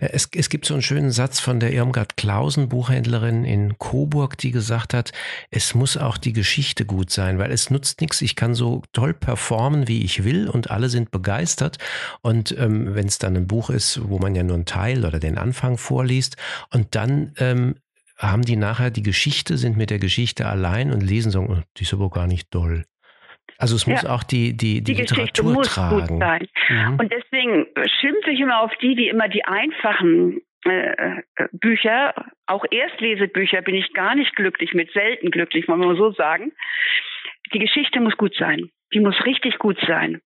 Es, 0.00 0.28
es 0.34 0.48
gibt 0.48 0.66
so 0.66 0.74
einen 0.74 0.82
schönen 0.82 1.12
Satz 1.12 1.38
von 1.38 1.60
der 1.60 1.72
Irmgard 1.72 2.16
Klausen, 2.16 2.68
Buchhändlerin 2.68 3.44
in 3.44 3.78
Coburg, 3.78 4.36
die 4.38 4.50
gesagt 4.50 4.92
hat, 4.92 5.12
es 5.50 5.74
muss 5.74 5.96
auch 5.96 6.18
die 6.18 6.32
Geschichte 6.32 6.84
gut 6.84 7.10
sein, 7.10 7.38
weil 7.38 7.52
es 7.52 7.70
nutzt 7.70 8.00
nichts. 8.00 8.20
Ich 8.22 8.34
kann 8.34 8.54
so 8.54 8.82
toll 8.92 9.14
performen, 9.14 9.88
wie 9.88 10.02
ich 10.02 10.24
will 10.24 10.48
und 10.48 10.70
alle 10.70 10.88
sind 10.88 11.10
begeistert. 11.10 11.78
Und 12.22 12.56
ähm, 12.58 12.94
wenn 12.94 13.06
es 13.06 13.18
dann 13.18 13.36
ein 13.36 13.46
Buch 13.46 13.70
ist, 13.70 14.00
wo 14.08 14.18
man 14.18 14.34
ja 14.34 14.42
nur 14.42 14.56
einen 14.56 14.66
Teil 14.66 15.04
oder 15.04 15.20
den 15.20 15.38
Anfang 15.38 15.78
vorliest 15.78 16.36
und 16.70 16.94
dann 16.94 17.32
ähm, 17.38 17.76
haben 18.18 18.42
die 18.42 18.56
nachher 18.56 18.90
die 18.90 19.02
Geschichte, 19.02 19.56
sind 19.58 19.76
mit 19.76 19.90
der 19.90 19.98
Geschichte 19.98 20.46
allein 20.46 20.92
und 20.92 21.00
lesen 21.02 21.32
so, 21.32 21.40
oh, 21.40 21.60
die 21.76 21.82
ist 21.84 21.92
aber 21.92 22.10
gar 22.10 22.26
nicht 22.26 22.54
doll. 22.54 22.84
Also 23.62 23.76
es 23.76 23.86
muss 23.86 24.02
Ja. 24.02 24.10
auch 24.10 24.24
die, 24.24 24.56
die, 24.56 24.82
die, 24.82 24.82
Die, 24.82 24.94
Geschichte 25.02 25.42
Literatur 25.42 25.52
muss 25.52 25.68
tragen. 25.74 26.06
gut 26.08 26.18
sein. 26.18 26.48
Mhm. 26.68 26.98
Und 27.00 27.12
deswegen 27.12 27.66
schimpfe 28.00 28.30
ich 28.32 28.40
immer 28.40 28.60
auf 28.60 28.72
die, 28.82 28.94
die 28.96 29.08
immer 29.08 29.28
die 29.28 29.44
einfachen 29.44 30.40
äh, 30.64 30.90
äh, 30.90 31.22
Bücher, 31.52 32.14
auch 32.46 32.64
Erstlesebücher, 32.70 33.62
bin 33.62 33.74
ich 33.76 33.92
gar 33.94 34.14
nicht 34.14 34.34
glücklich 34.36 34.74
mit, 34.74 34.92
selten 34.92 35.30
glücklich, 35.30 35.66
wollen 35.68 35.80
wir 35.80 35.86
mal 35.88 35.96
so 35.96 36.12
sagen. 36.12 36.52
Die 37.54 37.58
Geschichte 37.58 38.00
muss 38.00 38.16
gut 38.16 38.34
sein. 38.38 38.68
Die 38.94 39.00
muss 39.00 39.14
richtig 39.24 39.58
gut 39.58 39.78
sein. 39.86 40.20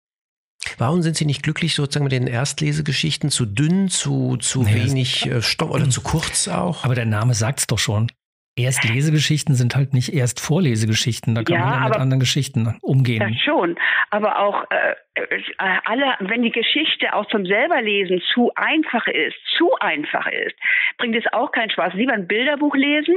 Warum 0.78 1.02
sind 1.02 1.16
Sie 1.16 1.26
nicht 1.26 1.44
glücklich 1.44 1.76
sozusagen 1.76 2.06
mit 2.06 2.12
den 2.12 2.28
Erstlesegeschichten? 2.28 3.30
Zu 3.30 3.46
dünn, 3.46 3.88
zu, 3.90 4.38
zu 4.38 4.64
das- 4.64 4.74
wenig 4.74 5.26
äh, 5.26 5.42
Stoff 5.42 5.72
oder 5.72 5.90
zu 5.90 6.02
kurz 6.02 6.48
auch? 6.48 6.84
Aber 6.84 6.96
der 6.96 7.06
Name 7.06 7.34
sagt's 7.34 7.68
doch 7.68 7.80
schon. 7.80 8.12
Erstlesegeschichten 8.58 9.54
sind 9.56 9.76
halt 9.76 9.94
nicht 9.94 10.14
erst 10.14 10.40
Vorlesegeschichten. 10.40 11.36
Da 11.36 11.44
kann 11.44 11.56
Ja, 11.56 11.66
man 11.66 11.74
ja 11.74 11.90
mit 11.90 11.98
anderen 11.98 12.20
Geschichten 12.22 12.78
umgehen. 12.82 13.20
Das 13.20 13.38
schon. 13.44 13.78
Aber 14.12 14.40
auch 14.40 14.64
äh, 14.70 14.96
äh, 15.16 15.42
alle, 15.58 16.16
wenn 16.20 16.42
die 16.42 16.52
Geschichte 16.52 17.14
auch 17.14 17.26
zum 17.28 17.46
selberlesen 17.46 18.22
zu 18.34 18.52
einfach 18.56 19.08
ist, 19.08 19.36
zu 19.58 19.76
einfach 19.80 20.28
ist, 20.28 20.56
bringt 20.98 21.16
es 21.16 21.26
auch 21.34 21.52
keinen 21.52 21.70
Spaß. 21.70 21.94
Lieber 21.96 22.14
ein 22.14 22.28
Bilderbuch 22.28 22.76
lesen, 22.76 23.16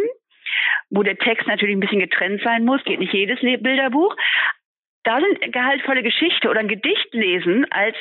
wo 0.90 1.02
der 1.02 1.18
Text 1.18 1.46
natürlich 1.46 1.76
ein 1.76 1.80
bisschen 1.80 2.00
getrennt 2.00 2.40
sein 2.42 2.64
muss, 2.64 2.82
geht 2.84 2.98
nicht 2.98 3.12
jedes 3.12 3.40
Bilderbuch. 3.40 4.16
Da 5.04 5.20
sind 5.20 5.52
gehaltvolle 5.52 6.02
Geschichte 6.02 6.50
oder 6.50 6.60
ein 6.60 6.68
Gedicht 6.68 7.08
lesen 7.12 7.64
als 7.70 7.96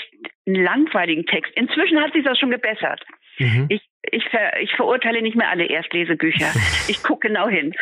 einen 0.48 0.64
langweiligen 0.64 1.26
Text. 1.26 1.54
Inzwischen 1.56 2.02
hat 2.02 2.14
sich 2.14 2.24
das 2.24 2.40
schon 2.40 2.50
gebessert. 2.50 3.02
Mhm. 3.38 3.68
Ich, 3.70 3.82
ich, 4.12 4.24
ver, 4.30 4.60
ich 4.62 4.72
verurteile 4.76 5.22
nicht 5.22 5.36
mehr 5.36 5.50
alle 5.50 5.66
Erstlesebücher. 5.66 6.48
Ich 6.90 7.04
gucke 7.04 7.28
genau 7.28 7.48
hin. 7.48 7.74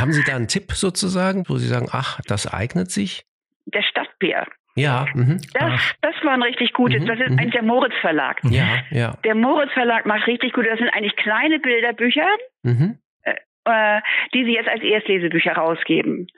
Haben 0.00 0.12
Sie 0.12 0.22
da 0.24 0.34
einen 0.36 0.48
Tipp 0.48 0.72
sozusagen, 0.72 1.44
wo 1.48 1.56
Sie 1.56 1.66
sagen, 1.68 1.88
ach, 1.92 2.20
das 2.26 2.52
eignet 2.52 2.90
sich? 2.90 3.24
Der 3.66 3.82
Stadtbär. 3.82 4.46
Ja, 4.74 5.06
mhm. 5.14 5.40
Das, 5.54 5.80
das 6.02 6.14
war 6.22 6.32
ein 6.34 6.42
richtig 6.42 6.72
gutes. 6.74 7.02
Mhm, 7.02 7.06
Das 7.06 7.18
ist 7.20 7.30
mhm. 7.30 7.38
eigentlich 7.38 7.52
der 7.52 7.62
Moritz 7.62 7.94
Verlag. 8.00 8.40
ja, 8.44 8.78
ja. 8.90 9.16
Der 9.24 9.34
Moritz 9.34 9.72
Verlag 9.72 10.04
macht 10.06 10.26
richtig 10.26 10.52
gut. 10.52 10.66
Das 10.66 10.78
sind 10.78 10.88
eigentlich 10.90 11.16
kleine 11.16 11.58
Bilderbücher, 11.58 12.26
Mhm. 12.62 12.98
Äh, 13.66 14.00
die 14.34 14.44
sie 14.44 14.54
jetzt 14.54 14.68
als 14.68 14.82
Erstlesebücher 14.82 15.52
rausgeben. 15.52 16.28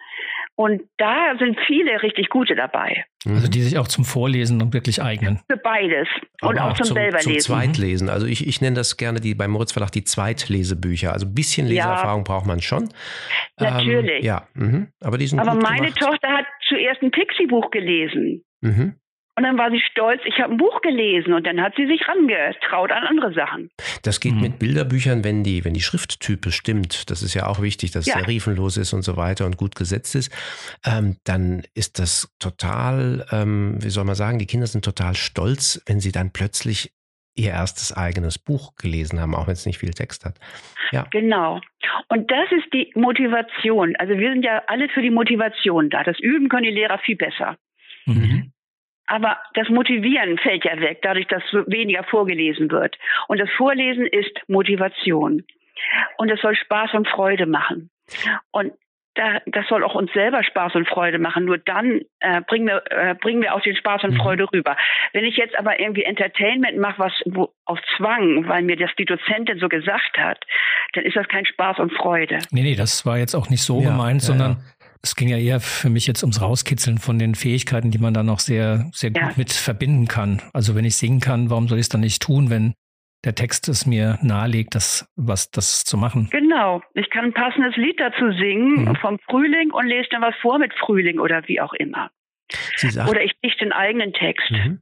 Und 0.56 0.82
da 0.97 1.37
sind 1.38 1.56
viele 1.68 2.02
richtig 2.02 2.30
gute 2.30 2.56
dabei. 2.56 3.04
Also 3.25 3.47
Mhm. 3.47 3.50
die 3.52 3.61
sich 3.62 3.78
auch 3.78 3.87
zum 3.87 4.04
Vorlesen 4.04 4.61
und 4.61 4.75
wirklich 4.75 5.00
eignen. 5.00 5.40
Für 5.49 5.56
beides. 5.56 6.08
Und 6.42 6.58
Aber 6.58 6.70
auch 6.70 6.75
zum, 6.75 6.87
zum, 6.87 6.97
selberlesen. 6.97 7.38
Zum 7.40 7.54
Zweitlesen. 7.54 8.08
Also 8.08 8.26
ich, 8.26 8.44
ich 8.47 8.61
nenne 8.61 8.75
das 8.75 8.97
gerne 8.97 9.20
die 9.20 9.37
beim 9.37 9.52
Moritz 9.52 9.70
Verlag 9.70 9.92
die 9.92 10.02
Zweitlesebücher. 10.02 11.12
Also 11.12 11.26
ein 11.26 11.35
bisschen 11.35 11.68
Ja. 11.68 11.73
Leseerfahrung 11.75 12.25
braucht 12.25 12.47
man 12.47 12.61
schon. 12.61 12.88
Natürlich. 13.61 14.20
Ähm, 14.20 14.25
ja, 14.25 14.49
mhm. 14.54 14.88
aber 15.00 15.18
die 15.18 15.26
sind 15.28 15.38
Aber 15.38 15.52
gut 15.52 15.62
meine 15.62 15.92
gemacht. 15.92 16.00
Tochter 16.00 16.28
hat 16.28 16.47
zuerst 16.68 17.02
ein 17.02 17.11
Pixie-Buch 17.12 17.70
gelesen. 17.70 18.42
Mhm. 18.61 18.94
Und 19.38 19.45
dann 19.45 19.57
war 19.57 19.71
sie 19.71 19.80
stolz, 19.92 20.21
ich 20.25 20.40
habe 20.40 20.52
ein 20.52 20.57
Buch 20.59 20.80
gelesen. 20.80 21.33
Und 21.33 21.47
dann 21.47 21.61
hat 21.62 21.75
sie 21.76 21.87
sich 21.87 22.00
rangetraut 22.09 22.90
an 22.90 23.04
andere 23.04 23.33
Sachen. 23.35 23.71
Das 24.02 24.18
geht 24.18 24.35
Mhm. 24.35 24.40
mit 24.40 24.59
Bilderbüchern, 24.59 25.23
wenn 25.23 25.45
die, 25.45 25.64
wenn 25.64 25.75
die 25.75 25.80
Schrifttype 25.80 26.50
stimmt, 26.50 27.09
das 27.09 27.23
ist 27.23 27.35
ja 27.35 27.47
auch 27.47 27.62
wichtig, 27.62 27.92
dass 27.92 28.07
Ja. 28.07 28.14
es 28.16 28.21
serifenlos 28.23 28.76
ist 28.76 28.92
und 28.95 29.02
so 29.02 29.16
weiter 29.16 29.47
und 29.47 29.57
gut 29.57 29.76
gesetzt 29.76 30.16
ist, 30.16 30.33
ähm, 30.85 31.18
dann 31.23 31.62
ist 31.75 32.00
das 32.00 32.35
total, 32.40 33.25
ähm, 33.30 33.78
wie 33.80 33.90
soll 33.90 34.04
man 34.04 34.16
sagen, 34.16 34.40
die 34.40 34.47
Kinder 34.47 34.66
sind 34.66 34.85
total 34.85 35.14
stolz, 35.14 35.80
wenn 35.87 36.00
sie 36.00 36.11
dann 36.11 36.33
plötzlich 36.33 36.90
ihr 37.37 37.50
erstes 37.52 37.97
eigenes 37.97 38.37
Buch 38.40 38.75
gelesen 38.75 39.21
haben, 39.21 39.37
auch 39.37 39.47
wenn 39.47 39.52
es 39.52 39.66
nicht 39.66 39.78
viel 39.78 39.90
Text 39.92 40.25
hat. 40.25 40.40
Genau. 41.12 41.61
Und 42.09 42.28
das 42.33 42.50
ist 42.50 42.73
die 42.75 42.90
Motivation. 42.97 43.95
Also 44.00 44.18
wir 44.18 44.33
sind 44.33 44.42
ja 44.45 44.62
alle 44.66 44.88
für 44.88 45.02
die 45.02 45.11
Motivation 45.11 45.90
da. 45.90 46.02
Das 46.02 46.18
Üben 46.18 46.49
können 46.49 46.64
die 46.64 46.71
Lehrer 46.71 46.99
viel 46.99 47.14
besser. 47.14 47.57
Mhm. 48.07 48.50
Aber 49.08 49.38
das 49.54 49.68
Motivieren 49.68 50.38
fällt 50.38 50.64
ja 50.64 50.78
weg, 50.80 51.00
dadurch, 51.02 51.26
dass 51.26 51.42
weniger 51.66 52.04
vorgelesen 52.04 52.70
wird. 52.70 52.96
Und 53.26 53.40
das 53.40 53.50
Vorlesen 53.56 54.06
ist 54.06 54.38
Motivation. 54.48 55.44
Und 56.18 56.30
es 56.30 56.40
soll 56.40 56.54
Spaß 56.54 56.94
und 56.94 57.08
Freude 57.08 57.46
machen. 57.46 57.90
Und 58.50 58.72
da, 59.14 59.40
das 59.46 59.66
soll 59.68 59.82
auch 59.82 59.96
uns 59.96 60.12
selber 60.12 60.44
Spaß 60.44 60.76
und 60.76 60.88
Freude 60.88 61.18
machen. 61.18 61.44
Nur 61.44 61.58
dann 61.58 62.02
äh, 62.20 62.40
bringen, 62.42 62.68
wir, 62.68 62.82
äh, 62.90 63.14
bringen 63.14 63.42
wir 63.42 63.54
auch 63.54 63.60
den 63.60 63.74
Spaß 63.74 64.04
und 64.04 64.12
Mhm. 64.12 64.18
Freude 64.18 64.52
rüber. 64.52 64.76
Wenn 65.12 65.24
ich 65.24 65.36
jetzt 65.36 65.58
aber 65.58 65.80
irgendwie 65.80 66.04
Entertainment 66.04 66.78
mache, 66.78 67.00
was 67.00 67.12
wo, 67.26 67.52
auf 67.64 67.80
Zwang, 67.96 68.46
weil 68.46 68.62
mir 68.62 68.76
das 68.76 68.90
die 68.96 69.06
Dozentin 69.06 69.58
so 69.58 69.68
gesagt 69.68 70.16
hat, 70.18 70.44
dann 70.92 71.04
ist 71.04 71.16
das 71.16 71.26
kein 71.26 71.46
Spaß 71.46 71.80
und 71.80 71.92
Freude. 71.94 72.38
Nee, 72.52 72.62
nee, 72.62 72.76
das 72.76 73.04
war 73.04 73.18
jetzt 73.18 73.34
auch 73.34 73.50
nicht 73.50 73.62
so 73.62 73.80
Ja, 73.80 73.90
gemeint, 73.90 74.22
ja, 74.22 74.26
sondern 74.26 74.52
ja. 74.52 74.58
Es 75.02 75.14
ging 75.14 75.28
ja 75.28 75.38
eher 75.38 75.60
für 75.60 75.88
mich 75.90 76.06
jetzt 76.06 76.22
ums 76.22 76.40
Rauskitzeln 76.40 76.98
von 76.98 77.18
den 77.18 77.34
Fähigkeiten, 77.34 77.90
die 77.90 77.98
man 77.98 78.14
dann 78.14 78.26
noch 78.26 78.40
sehr, 78.40 78.88
sehr 78.92 79.10
gut 79.10 79.22
Ja. 79.22 79.32
mit 79.36 79.52
verbinden 79.52 80.06
kann. 80.08 80.42
Also 80.52 80.74
wenn 80.74 80.84
ich 80.84 80.96
singen 80.96 81.20
kann, 81.20 81.50
warum 81.50 81.68
soll 81.68 81.78
ich 81.78 81.82
es 81.84 81.88
dann 81.88 82.00
nicht 82.00 82.22
tun, 82.22 82.50
wenn 82.50 82.74
der 83.24 83.34
Text 83.34 83.68
es 83.68 83.84
mir 83.86 84.18
nahelegt, 84.22 84.74
das, 84.74 85.08
was, 85.16 85.50
das 85.50 85.84
zu 85.84 85.96
machen? 85.96 86.28
Genau. 86.30 86.82
Ich 86.94 87.10
kann 87.10 87.24
ein 87.26 87.32
passendes 87.34 87.76
Lied 87.76 87.98
dazu 87.98 88.30
singen 88.38 88.84
Mhm. 88.84 88.96
vom 88.96 89.18
Frühling 89.28 89.70
und 89.72 89.86
lese 89.86 90.08
dann 90.10 90.22
was 90.22 90.34
vor 90.40 90.58
mit 90.58 90.72
Frühling 90.74 91.18
oder 91.18 91.42
wie 91.48 91.60
auch 91.60 91.72
immer. 91.74 92.10
Sie 92.76 92.90
sagt, 92.90 93.10
Oder 93.10 93.22
ich 93.24 93.32
dichte 93.44 93.62
einen 93.62 93.72
eigenen 93.72 94.12
Text. 94.12 94.50
Mhm. 94.50 94.80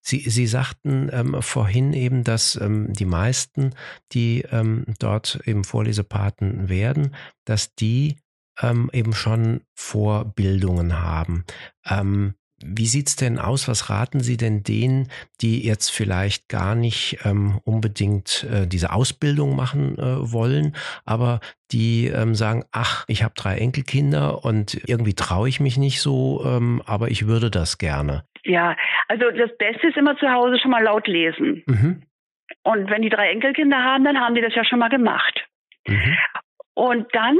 Sie, 0.00 0.20
Sie 0.20 0.46
sagten 0.46 1.10
ähm, 1.12 1.36
vorhin 1.42 1.92
eben, 1.92 2.24
dass 2.24 2.58
ähm, 2.60 2.92
die 2.94 3.04
meisten, 3.04 3.74
die 4.12 4.42
ähm, 4.50 4.86
dort 4.98 5.40
eben 5.44 5.64
Vorlesepaten 5.64 6.70
werden, 6.70 7.14
dass 7.44 7.74
die 7.74 8.16
ähm, 8.60 8.90
eben 8.92 9.12
schon 9.12 9.62
Vorbildungen 9.74 11.02
haben. 11.02 11.44
Ähm, 11.88 12.34
wie 12.64 12.86
sieht's 12.86 13.16
denn 13.16 13.38
aus? 13.38 13.68
Was 13.68 13.90
raten 13.90 14.20
Sie 14.20 14.38
denn 14.38 14.62
denen, 14.62 15.08
die 15.42 15.66
jetzt 15.66 15.90
vielleicht 15.90 16.48
gar 16.48 16.74
nicht 16.74 17.18
ähm, 17.24 17.60
unbedingt 17.64 18.46
äh, 18.50 18.66
diese 18.66 18.92
Ausbildung 18.92 19.54
machen 19.54 19.98
äh, 19.98 20.32
wollen, 20.32 20.74
aber 21.04 21.40
die 21.70 22.06
ähm, 22.06 22.34
sagen, 22.34 22.64
ach, 22.72 23.04
ich 23.08 23.22
habe 23.22 23.34
drei 23.36 23.58
Enkelkinder 23.58 24.42
und 24.44 24.80
irgendwie 24.88 25.14
traue 25.14 25.48
ich 25.48 25.60
mich 25.60 25.76
nicht 25.76 26.00
so, 26.00 26.42
ähm, 26.46 26.82
aber 26.86 27.08
ich 27.08 27.26
würde 27.26 27.50
das 27.50 27.76
gerne. 27.76 28.24
Ja, 28.44 28.74
also 29.08 29.30
das 29.30 29.50
Beste 29.58 29.88
ist 29.88 29.96
immer 29.96 30.16
zu 30.16 30.30
Hause 30.30 30.58
schon 30.58 30.70
mal 30.70 30.82
laut 30.82 31.06
lesen. 31.08 31.62
Mhm. 31.66 32.02
Und 32.62 32.90
wenn 32.90 33.02
die 33.02 33.10
drei 33.10 33.30
Enkelkinder 33.30 33.82
haben, 33.82 34.04
dann 34.04 34.18
haben 34.18 34.34
die 34.34 34.40
das 34.40 34.54
ja 34.54 34.64
schon 34.64 34.78
mal 34.78 34.88
gemacht. 34.88 35.46
Mhm. 35.86 36.16
Und 36.76 37.06
dann 37.14 37.38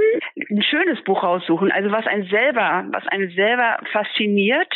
ein 0.51 0.63
schönes 0.63 1.05
Buch 1.05 1.23
raussuchen, 1.23 1.71
also 1.71 1.91
was 1.91 2.07
einen 2.07 2.27
selber, 2.29 2.87
was 2.91 3.07
einen 3.09 3.31
selber 3.33 3.81
fasziniert 3.93 4.73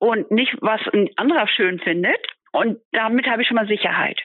und 0.00 0.28
nicht 0.32 0.56
was 0.60 0.80
ein 0.92 1.08
anderer 1.14 1.46
schön 1.46 1.78
findet. 1.78 2.18
Und 2.50 2.80
damit 2.90 3.28
habe 3.28 3.42
ich 3.42 3.48
schon 3.48 3.54
mal 3.54 3.68
Sicherheit. 3.68 4.20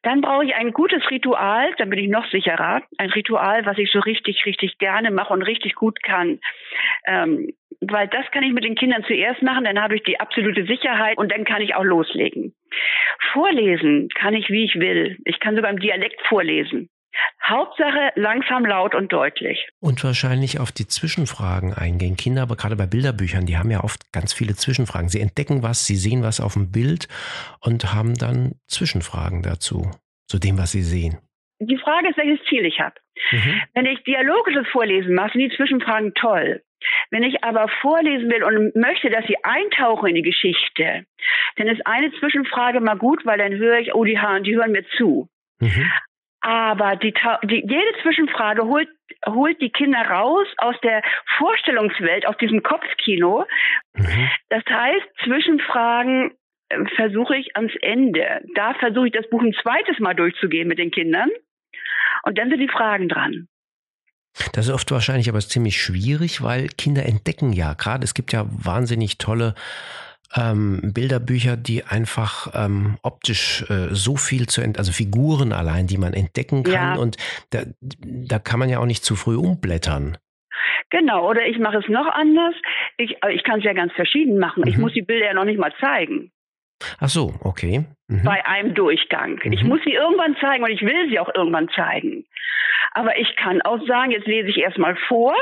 Dann 0.00 0.22
brauche 0.22 0.46
ich 0.46 0.54
ein 0.54 0.72
gutes 0.72 1.10
Ritual, 1.10 1.74
dann 1.76 1.90
bin 1.90 1.98
ich 1.98 2.08
noch 2.08 2.26
sicherer. 2.30 2.80
Ein 2.96 3.10
Ritual, 3.10 3.66
was 3.66 3.76
ich 3.76 3.90
so 3.92 3.98
richtig, 3.98 4.46
richtig 4.46 4.78
gerne 4.78 5.10
mache 5.10 5.34
und 5.34 5.42
richtig 5.42 5.74
gut 5.74 6.02
kann. 6.02 6.40
Ähm, 7.06 7.52
weil 7.82 8.08
das 8.08 8.30
kann 8.30 8.44
ich 8.44 8.54
mit 8.54 8.64
den 8.64 8.76
Kindern 8.76 9.04
zuerst 9.04 9.42
machen, 9.42 9.64
dann 9.64 9.78
habe 9.78 9.96
ich 9.96 10.04
die 10.04 10.18
absolute 10.18 10.64
Sicherheit 10.64 11.18
und 11.18 11.30
dann 11.30 11.44
kann 11.44 11.60
ich 11.60 11.74
auch 11.74 11.84
loslegen. 11.84 12.54
Vorlesen 13.32 14.08
kann 14.14 14.32
ich, 14.32 14.48
wie 14.48 14.64
ich 14.64 14.76
will. 14.76 15.18
Ich 15.26 15.38
kann 15.38 15.54
sogar 15.54 15.70
im 15.70 15.80
Dialekt 15.80 16.22
vorlesen. 16.26 16.88
Hauptsache 17.46 18.12
langsam, 18.16 18.64
laut 18.64 18.94
und 18.94 19.12
deutlich. 19.12 19.68
Und 19.80 20.02
wahrscheinlich 20.02 20.58
auf 20.58 20.72
die 20.72 20.86
Zwischenfragen 20.86 21.74
eingehen. 21.74 22.16
Kinder, 22.16 22.42
aber 22.42 22.56
gerade 22.56 22.76
bei 22.76 22.86
Bilderbüchern, 22.86 23.46
die 23.46 23.56
haben 23.56 23.70
ja 23.70 23.84
oft 23.84 24.12
ganz 24.12 24.32
viele 24.32 24.54
Zwischenfragen. 24.54 25.08
Sie 25.08 25.20
entdecken 25.20 25.62
was, 25.62 25.86
sie 25.86 25.96
sehen 25.96 26.22
was 26.22 26.40
auf 26.40 26.54
dem 26.54 26.72
Bild 26.72 27.08
und 27.60 27.94
haben 27.94 28.14
dann 28.14 28.54
Zwischenfragen 28.66 29.42
dazu, 29.42 29.90
zu 30.26 30.38
dem, 30.38 30.58
was 30.58 30.72
sie 30.72 30.82
sehen. 30.82 31.18
Die 31.58 31.78
Frage 31.78 32.08
ist, 32.10 32.18
welches 32.18 32.44
Ziel 32.48 32.66
ich 32.66 32.80
habe. 32.80 32.96
Mhm. 33.30 33.62
Wenn 33.74 33.86
ich 33.86 34.02
dialogisches 34.04 34.66
Vorlesen 34.72 35.14
mache, 35.14 35.32
sind 35.32 35.50
die 35.50 35.56
Zwischenfragen 35.56 36.12
toll. 36.14 36.62
Wenn 37.10 37.22
ich 37.22 37.42
aber 37.42 37.68
vorlesen 37.80 38.30
will 38.30 38.44
und 38.44 38.76
möchte, 38.76 39.08
dass 39.08 39.26
sie 39.26 39.36
eintauchen 39.42 40.08
in 40.08 40.14
die 40.16 40.22
Geschichte, 40.22 41.06
dann 41.56 41.68
ist 41.68 41.86
eine 41.86 42.12
Zwischenfrage 42.18 42.80
mal 42.80 42.98
gut, 42.98 43.24
weil 43.24 43.38
dann 43.38 43.54
höre 43.54 43.78
ich, 43.78 43.94
oh, 43.94 44.04
die, 44.04 44.18
Haaren, 44.18 44.44
die 44.44 44.56
hören 44.56 44.72
mir 44.72 44.84
zu. 44.96 45.28
Mhm. 45.60 45.90
Aber 46.46 46.94
die, 46.94 47.12
die, 47.42 47.66
jede 47.66 48.02
Zwischenfrage 48.02 48.66
holt, 48.66 48.88
holt 49.26 49.60
die 49.60 49.70
Kinder 49.70 49.98
raus 50.02 50.46
aus 50.58 50.76
der 50.80 51.02
Vorstellungswelt, 51.38 52.24
aus 52.28 52.36
diesem 52.36 52.62
Kopfkino. 52.62 53.44
Mhm. 53.94 54.30
Das 54.50 54.62
heißt, 54.70 55.06
Zwischenfragen 55.24 56.30
äh, 56.68 56.84
versuche 56.94 57.36
ich 57.36 57.56
ans 57.56 57.72
Ende. 57.82 58.42
Da 58.54 58.74
versuche 58.74 59.08
ich 59.08 59.12
das 59.12 59.28
Buch 59.28 59.42
ein 59.42 59.56
zweites 59.60 59.98
Mal 59.98 60.14
durchzugehen 60.14 60.68
mit 60.68 60.78
den 60.78 60.92
Kindern. 60.92 61.30
Und 62.22 62.38
dann 62.38 62.48
sind 62.48 62.60
die 62.60 62.68
Fragen 62.68 63.08
dran. 63.08 63.48
Das 64.52 64.68
ist 64.68 64.72
oft 64.72 64.88
wahrscheinlich 64.92 65.28
aber 65.28 65.40
ziemlich 65.40 65.82
schwierig, 65.82 66.44
weil 66.44 66.68
Kinder 66.68 67.06
entdecken 67.06 67.52
ja 67.54 67.74
gerade, 67.74 68.04
es 68.04 68.14
gibt 68.14 68.32
ja 68.32 68.44
wahnsinnig 68.46 69.18
tolle 69.18 69.56
ähm, 70.34 70.92
Bilderbücher, 70.94 71.56
die 71.56 71.84
einfach 71.84 72.48
ähm, 72.54 72.96
optisch 73.02 73.64
äh, 73.70 73.88
so 73.94 74.16
viel 74.16 74.46
zu 74.48 74.60
ent 74.60 74.78
also 74.78 74.92
Figuren 74.92 75.52
allein, 75.52 75.86
die 75.86 75.98
man 75.98 76.12
entdecken 76.14 76.62
kann 76.64 76.72
Ja. 76.72 76.94
und 76.96 77.16
da, 77.50 77.60
da 77.80 78.38
kann 78.38 78.58
man 78.58 78.68
ja 78.68 78.78
auch 78.80 78.86
nicht 78.86 79.04
zu 79.04 79.14
früh 79.16 79.36
umblättern. 79.36 80.18
Genau, 80.90 81.28
oder 81.28 81.46
ich 81.46 81.58
mache 81.58 81.78
es 81.78 81.88
noch 81.88 82.06
anders. 82.06 82.54
Ich, 82.96 83.16
äh, 83.24 83.32
ich 83.32 83.42
kann 83.44 83.58
es 83.58 83.64
ja 83.64 83.72
ganz 83.72 83.92
verschieden 83.92 84.38
machen. 84.38 84.64
Ich 84.66 84.76
Mhm. 84.76 84.82
muss 84.82 84.92
die 84.92 85.02
Bilder 85.02 85.26
ja 85.26 85.34
noch 85.34 85.44
nicht 85.44 85.58
mal 85.58 85.72
zeigen 85.80 86.30
Ach 87.00 87.08
so, 87.08 87.34
okay. 87.40 87.84
Mhm. 88.08 88.22
bei 88.24 88.44
einem 88.46 88.74
Durchgang. 88.74 89.40
Ich 89.50 89.62
Mhm. 89.62 89.68
muss 89.68 89.80
sie 89.84 89.92
irgendwann 89.94 90.36
zeigen 90.40 90.62
und 90.62 90.70
ich 90.70 90.82
will 90.82 91.08
sie 91.08 91.18
auch 91.18 91.34
irgendwann 91.34 91.68
zeigen. 91.70 92.24
Aber 92.92 93.18
ich 93.18 93.34
kann 93.36 93.62
auch 93.62 93.80
sagen, 93.86 94.10
jetzt 94.10 94.26
lese 94.26 94.48
ich 94.48 94.58
erstmal 94.58 94.96
vor 95.08 95.34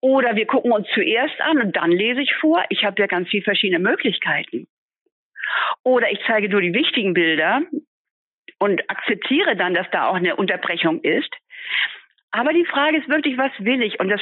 oder 0.00 0.36
wir 0.36 0.46
gucken 0.46 0.72
uns 0.72 0.86
zuerst 0.94 1.40
an 1.40 1.58
und 1.58 1.76
dann 1.76 1.90
lese 1.90 2.20
ich 2.20 2.34
vor. 2.34 2.64
Ich 2.68 2.84
habe 2.84 3.00
ja 3.00 3.06
ganz 3.06 3.28
viele 3.28 3.42
verschiedene 3.42 3.78
Möglichkeiten. 3.78 4.66
Oder 5.82 6.10
ich 6.10 6.20
zeige 6.26 6.48
nur 6.48 6.60
die 6.60 6.74
wichtigen 6.74 7.14
Bilder 7.14 7.62
und 8.58 8.88
akzeptiere 8.88 9.56
dann, 9.56 9.74
dass 9.74 9.90
da 9.90 10.08
auch 10.08 10.14
eine 10.14 10.36
Unterbrechung 10.36 11.02
ist. 11.02 11.32
Aber 12.30 12.52
die 12.52 12.64
Frage 12.64 12.98
ist 12.98 13.08
wirklich, 13.08 13.38
was 13.38 13.52
will 13.58 13.80
ich? 13.82 14.00
Und 14.00 14.08
das 14.08 14.20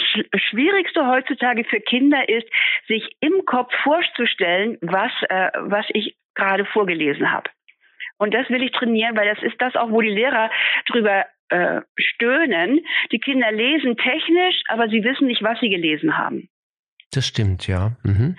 Schwierigste 0.51 1.07
heutzutage 1.07 1.65
für 1.65 1.81
Kinder 1.81 2.29
ist, 2.29 2.47
sich 2.87 3.09
im 3.21 3.45
Kopf 3.47 3.73
vorzustellen, 3.83 4.77
was, 4.83 5.12
äh, 5.31 5.51
was 5.55 5.87
ich 5.95 6.17
gerade 6.35 6.67
vorgelesen 6.67 7.31
habe. 7.31 7.49
Und 8.19 8.35
das 8.35 8.49
will 8.51 8.62
ich 8.62 8.73
trainieren, 8.73 9.17
weil 9.17 9.35
das 9.35 9.43
ist 9.43 9.61
das 9.61 9.75
auch, 9.77 9.91
wo 9.91 10.01
die 10.01 10.11
Lehrer 10.11 10.51
drüber 10.87 11.25
äh, 11.53 11.83
stöhnen. 11.99 12.81
Die 13.12 13.19
Kinder 13.19 13.53
lesen 13.53 13.97
technisch, 13.97 14.62
aber 14.69 14.88
sie 14.88 15.05
wissen 15.05 15.27
nicht, 15.27 15.43
was 15.43 15.61
sie 15.61 15.69
gelesen 15.69 16.17
haben. 16.17 16.49
Das 17.12 17.27
stimmt, 17.27 17.67
ja. 17.67 17.93
Mhm. 18.03 18.37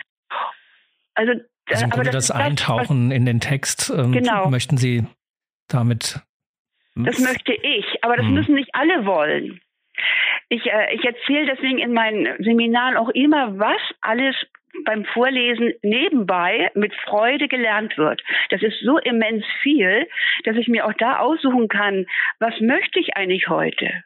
Also, 1.13 1.34
also 1.69 1.84
im 1.84 1.89
Grunde 1.91 2.12
das, 2.12 2.28
das 2.28 2.36
Eintauchen 2.36 3.10
was, 3.10 3.15
in 3.15 3.26
den 3.26 3.39
Text 3.39 3.93
ähm, 3.95 4.12
genau. 4.12 4.49
möchten 4.49 4.78
Sie 4.78 5.06
damit. 5.67 6.21
Das 6.95 7.19
möchte 7.19 7.54
ich, 7.54 7.86
aber 8.04 8.17
das 8.17 8.26
hm. 8.26 8.34
müssen 8.34 8.56
nicht 8.56 8.69
alle 8.73 9.06
wollen. 9.06 9.60
Ich, 10.49 10.65
äh, 10.65 10.95
ich 10.95 11.03
erzähle 11.03 11.47
deswegen 11.47 11.79
in 11.79 11.93
meinen 11.93 12.43
Seminaren 12.43 12.97
auch 12.97 13.10
immer, 13.10 13.58
was 13.58 13.82
alles 14.01 14.36
beim 14.86 15.06
Vorlesen 15.06 15.73
nebenbei 15.82 16.71
mit 16.73 16.93
Freude 16.95 17.47
gelernt 17.47 17.97
wird. 17.97 18.21
Das 18.49 18.62
ist 18.62 18.79
so 18.82 18.97
immens 18.97 19.45
viel, 19.62 20.08
dass 20.45 20.56
ich 20.58 20.67
mir 20.67 20.86
auch 20.86 20.93
da 20.93 21.19
aussuchen 21.19 21.67
kann, 21.67 22.06
was 22.39 22.60
möchte 22.60 22.99
ich 22.99 23.15
eigentlich 23.15 23.49
heute? 23.49 24.03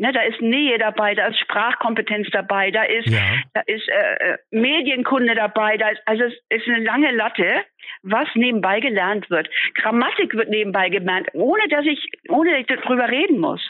Ne, 0.00 0.12
da 0.12 0.22
ist 0.22 0.40
Nähe 0.40 0.78
dabei, 0.78 1.14
da 1.14 1.26
ist 1.26 1.38
Sprachkompetenz 1.40 2.28
dabei, 2.32 2.70
da 2.70 2.84
ist, 2.84 3.08
ja. 3.08 3.20
da 3.52 3.60
ist 3.66 3.86
äh, 3.86 4.32
äh 4.32 4.38
Medienkunde 4.50 5.34
dabei, 5.34 5.76
da 5.76 5.90
ist, 5.90 6.00
also 6.06 6.24
es 6.24 6.34
ist 6.48 6.68
eine 6.68 6.82
lange 6.82 7.10
Latte, 7.10 7.66
was 8.02 8.26
nebenbei 8.34 8.80
gelernt 8.80 9.28
wird. 9.28 9.50
Grammatik 9.74 10.32
wird 10.32 10.48
nebenbei 10.48 10.88
gelernt, 10.88 11.28
ohne 11.34 11.68
dass 11.68 11.84
ich, 11.84 12.00
ohne 12.30 12.52
dass 12.52 12.60
ich 12.60 12.66
darüber 12.66 13.10
reden 13.10 13.40
muss. 13.40 13.60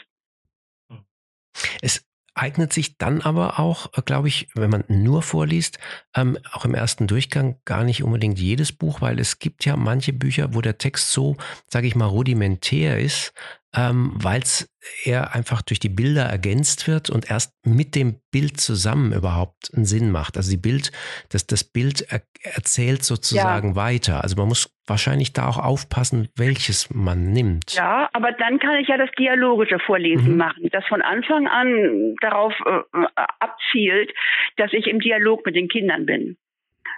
Es 1.81 2.05
eignet 2.33 2.71
sich 2.71 2.97
dann 2.97 3.21
aber 3.21 3.59
auch, 3.59 3.91
äh, 3.97 4.01
glaube 4.01 4.27
ich, 4.27 4.49
wenn 4.55 4.69
man 4.69 4.83
nur 4.87 5.21
vorliest, 5.21 5.79
ähm, 6.15 6.37
auch 6.51 6.65
im 6.65 6.73
ersten 6.73 7.07
Durchgang 7.07 7.59
gar 7.65 7.83
nicht 7.83 8.03
unbedingt 8.03 8.39
jedes 8.39 8.71
Buch, 8.71 9.01
weil 9.01 9.19
es 9.19 9.39
gibt 9.39 9.65
ja 9.65 9.75
manche 9.75 10.13
Bücher, 10.13 10.53
wo 10.53 10.61
der 10.61 10.77
Text 10.77 11.11
so, 11.11 11.35
sage 11.67 11.87
ich 11.87 11.95
mal, 11.95 12.05
rudimentär 12.05 12.99
ist, 12.99 13.33
ähm, 13.73 14.11
weil 14.15 14.41
es 14.41 14.69
eher 15.03 15.33
einfach 15.33 15.61
durch 15.61 15.79
die 15.79 15.89
Bilder 15.89 16.23
ergänzt 16.23 16.87
wird 16.87 17.09
und 17.09 17.29
erst 17.29 17.53
mit 17.65 17.95
dem 17.95 18.19
Bild 18.31 18.59
zusammen 18.59 19.13
überhaupt 19.13 19.73
einen 19.73 19.85
Sinn 19.85 20.11
macht. 20.11 20.35
Also 20.35 20.49
die 20.51 20.57
Bild, 20.57 20.91
das, 21.29 21.47
das 21.47 21.63
Bild 21.63 22.01
er, 22.01 22.21
erzählt 22.41 23.03
sozusagen 23.03 23.69
ja. 23.69 23.75
weiter. 23.75 24.23
Also 24.23 24.35
man 24.35 24.47
muss 24.47 24.69
wahrscheinlich 24.91 25.33
da 25.33 25.47
auch 25.47 25.57
aufpassen, 25.57 26.29
welches 26.35 26.93
man 26.93 27.31
nimmt. 27.31 27.73
Ja, 27.73 28.09
aber 28.13 28.31
dann 28.33 28.59
kann 28.59 28.75
ich 28.75 28.87
ja 28.87 28.97
das 28.97 29.09
dialogische 29.17 29.79
Vorlesen 29.79 30.33
mhm. 30.33 30.37
machen, 30.37 30.69
das 30.71 30.85
von 30.85 31.01
Anfang 31.01 31.47
an 31.47 32.15
darauf 32.21 32.53
äh, 32.65 33.07
abzielt, 33.39 34.13
dass 34.57 34.71
ich 34.73 34.87
im 34.87 34.99
Dialog 34.99 35.45
mit 35.45 35.55
den 35.55 35.69
Kindern 35.69 36.05
bin. 36.05 36.37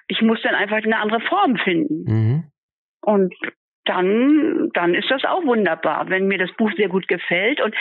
Ich 0.08 0.22
muss 0.22 0.42
dann 0.42 0.56
einfach 0.56 0.78
eine 0.78 0.98
andere 0.98 1.22
Form 1.22 1.56
finden. 1.58 2.04
Mhm. 2.12 2.44
Und 3.02 3.34
dann, 3.86 4.70
dann 4.74 4.94
ist 4.94 5.10
das 5.10 5.24
auch 5.26 5.44
wunderbar, 5.44 6.10
wenn 6.10 6.28
mir 6.28 6.38
das 6.38 6.52
Buch 6.54 6.72
sehr 6.78 6.90
gut 6.90 7.08
gefällt. 7.08 7.62
Und 7.62 7.76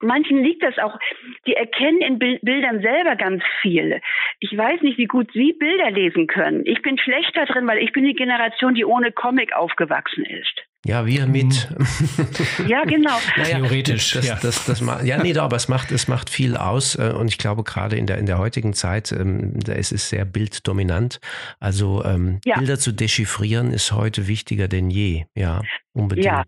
manchen 0.00 0.42
liegt 0.42 0.62
das 0.62 0.78
auch, 0.78 0.98
die 1.46 1.54
erkennen 1.54 2.00
in 2.00 2.18
Bildern 2.18 2.80
selber 2.80 3.16
ganz 3.16 3.42
viel. 3.60 4.00
Ich 4.40 4.56
weiß 4.56 4.82
nicht, 4.82 4.98
wie 4.98 5.06
gut 5.06 5.30
Sie 5.32 5.52
Bilder 5.52 5.90
lesen 5.90 6.26
können. 6.26 6.62
Ich 6.66 6.82
bin 6.82 6.98
schlechter 6.98 7.46
drin, 7.46 7.66
weil 7.66 7.78
ich 7.78 7.92
bin 7.92 8.04
die 8.04 8.14
Generation, 8.14 8.74
die 8.74 8.84
ohne 8.84 9.12
Comic 9.12 9.54
aufgewachsen 9.54 10.24
ist. 10.24 10.62
Ja, 10.86 11.04
wir 11.04 11.26
mit. 11.26 11.68
Ja, 12.66 12.84
genau. 12.84 13.18
Naja, 13.36 13.58
Theoretisch. 13.58 14.12
Das, 14.12 14.26
ja. 14.26 14.34
Das, 14.34 14.64
das, 14.66 14.80
das, 14.80 15.04
ja, 15.04 15.18
nee, 15.22 15.32
doch, 15.32 15.42
aber 15.42 15.56
es 15.56 15.68
macht, 15.68 15.90
es 15.90 16.08
macht 16.08 16.30
viel 16.30 16.56
aus. 16.56 16.96
Äh, 16.96 17.12
und 17.12 17.28
ich 17.28 17.38
glaube, 17.38 17.64
gerade 17.64 17.96
in 17.96 18.06
der, 18.06 18.18
in 18.18 18.26
der 18.26 18.38
heutigen 18.38 18.72
Zeit, 18.72 19.12
ähm, 19.12 19.58
da 19.58 19.72
ist 19.72 19.92
es 19.92 20.08
sehr 20.08 20.24
bilddominant. 20.24 21.20
Also 21.58 22.04
ähm, 22.04 22.40
ja. 22.44 22.56
Bilder 22.58 22.78
zu 22.78 22.92
dechiffrieren 22.92 23.72
ist 23.72 23.92
heute 23.92 24.28
wichtiger 24.28 24.68
denn 24.68 24.90
je. 24.90 25.24
Ja, 25.34 25.62
unbedingt. 25.92 26.26
Ja, 26.26 26.44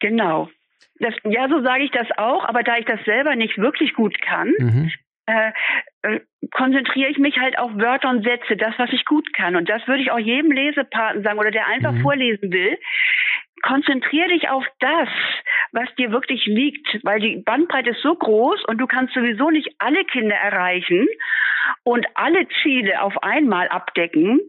genau. 0.00 0.48
Das, 0.98 1.14
ja, 1.24 1.48
so 1.48 1.62
sage 1.62 1.84
ich 1.84 1.90
das 1.90 2.08
auch, 2.16 2.44
aber 2.44 2.62
da 2.62 2.78
ich 2.78 2.86
das 2.86 3.00
selber 3.04 3.36
nicht 3.36 3.58
wirklich 3.58 3.94
gut 3.94 4.20
kann, 4.20 4.52
mhm. 4.58 4.90
äh, 5.26 5.52
äh, 6.02 6.20
konzentriere 6.50 7.10
ich 7.10 7.18
mich 7.18 7.38
halt 7.38 7.58
auf 7.58 7.70
Wörter 7.74 8.10
und 8.10 8.24
Sätze, 8.24 8.56
das, 8.56 8.74
was 8.78 8.90
ich 8.92 9.04
gut 9.04 9.32
kann. 9.34 9.56
Und 9.56 9.68
das 9.68 9.86
würde 9.86 10.02
ich 10.02 10.10
auch 10.10 10.18
jedem 10.18 10.50
Lesepaten 10.50 11.22
sagen 11.22 11.38
oder 11.38 11.50
der 11.50 11.66
einfach 11.66 11.92
mhm. 11.92 12.02
vorlesen 12.02 12.50
will 12.50 12.78
konzentriere 13.66 14.28
dich 14.28 14.48
auf 14.48 14.64
das, 14.80 15.08
was 15.72 15.92
dir 15.96 16.12
wirklich 16.12 16.46
liegt, 16.46 16.86
weil 17.02 17.20
die 17.20 17.42
Bandbreite 17.44 17.90
ist 17.90 18.02
so 18.02 18.14
groß 18.14 18.64
und 18.66 18.78
du 18.78 18.86
kannst 18.86 19.14
sowieso 19.14 19.50
nicht 19.50 19.68
alle 19.78 20.04
Kinder 20.04 20.36
erreichen 20.36 21.06
und 21.82 22.06
alle 22.14 22.46
Ziele 22.62 23.02
auf 23.02 23.22
einmal 23.22 23.68
abdecken. 23.68 24.40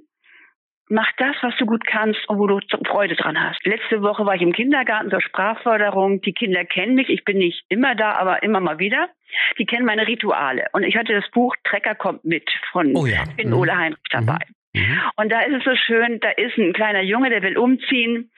Mach 0.90 1.12
das, 1.18 1.36
was 1.42 1.54
du 1.58 1.66
gut 1.66 1.86
kannst 1.86 2.30
und 2.30 2.38
wo 2.38 2.48
du 2.48 2.60
Freude 2.86 3.16
dran 3.16 3.38
hast. 3.38 3.60
Letzte 3.66 4.02
Woche 4.02 4.26
war 4.26 4.36
ich 4.36 4.42
im 4.42 4.54
Kindergarten 4.54 5.10
zur 5.10 5.20
Sprachförderung. 5.20 6.22
Die 6.22 6.32
Kinder 6.32 6.64
kennen 6.64 6.96
mich. 6.96 7.10
Ich 7.10 7.26
bin 7.26 7.40
nicht 7.40 7.66
immer 7.68 7.94
da, 7.94 8.14
aber 8.14 8.42
immer 8.42 8.62
mal 8.62 8.80
wieder. 8.80 9.10
Die 9.58 9.66
kennen 9.66 9.86
meine 9.86 10.08
Rituale. 10.08 10.68
Und 10.72 10.84
ich 10.84 10.96
hatte 10.96 11.14
das 11.14 11.30
Buch 11.32 11.56
Trecker 11.66 11.94
kommt 11.94 12.24
mit 12.24 12.50
von 12.72 12.96
oh 12.96 13.06
ja. 13.06 13.24
Ole 13.52 13.74
mhm. 13.74 13.78
Heinrich 13.78 14.04
dabei. 14.12 14.40
Mhm. 14.48 14.56
Mhm. 14.74 15.02
Und 15.16 15.32
da 15.32 15.42
ist 15.42 15.56
es 15.56 15.64
so 15.64 15.76
schön, 15.76 16.20
da 16.20 16.30
ist 16.32 16.58
ein 16.58 16.74
kleiner 16.74 17.02
Junge, 17.02 17.30
der 17.30 17.42
will 17.42 17.58
umziehen 17.58 18.32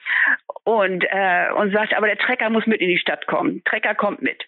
und, 0.64 1.04
äh, 1.08 1.50
und 1.56 1.72
sagt, 1.72 1.94
aber 1.94 2.06
der 2.06 2.18
Trecker 2.18 2.50
muss 2.50 2.66
mit 2.66 2.80
in 2.80 2.88
die 2.88 2.98
Stadt 2.98 3.26
kommen. 3.26 3.62
Trecker 3.64 3.94
kommt 3.94 4.22
mit. 4.22 4.44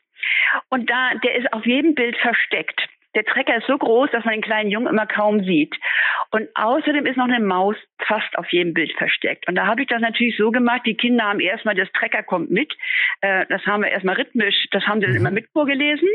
Und 0.69 0.89
da, 0.91 1.15
der 1.23 1.35
ist 1.35 1.53
auf 1.53 1.67
jedem 1.67 1.95
Bild 1.95 2.17
versteckt. 2.19 2.89
Der 3.15 3.25
Trecker 3.25 3.57
ist 3.57 3.67
so 3.67 3.77
groß, 3.77 4.11
dass 4.11 4.25
man 4.25 4.35
den 4.35 4.43
kleinen 4.43 4.71
Jungen 4.71 4.89
immer 4.89 5.07
kaum 5.07 5.45
sieht. 5.45 5.75
Und 6.31 6.49
außerdem 6.55 7.05
ist 7.07 7.17
noch 7.17 7.29
eine 7.29 7.41
Maus 7.41 7.77
fast 8.07 8.37
auf 8.39 8.51
jedem 8.53 8.73
Bild 8.73 8.93
versteckt. 8.97 9.47
Und 9.49 9.55
da 9.55 9.67
habe 9.67 9.83
ich 9.83 9.89
das 9.89 10.01
natürlich 10.01 10.37
so 10.37 10.51
gemacht, 10.51 10.83
die 10.87 10.97
Kinder 10.97 11.25
haben 11.25 11.41
erstmal, 11.41 11.75
das 11.75 11.93
Trecker 11.93 12.23
kommt 12.23 12.51
mit. 12.51 12.73
Äh, 13.21 13.45
das 13.49 13.65
haben 13.67 13.83
wir 13.83 13.91
erstmal 13.91 14.17
rhythmisch, 14.17 14.67
das 14.71 14.87
haben 14.87 15.01
sie 15.01 15.07
dann 15.07 15.15
mhm. 15.15 15.21
immer 15.21 15.31
mit 15.31 15.49
vorgelesen. 15.53 16.09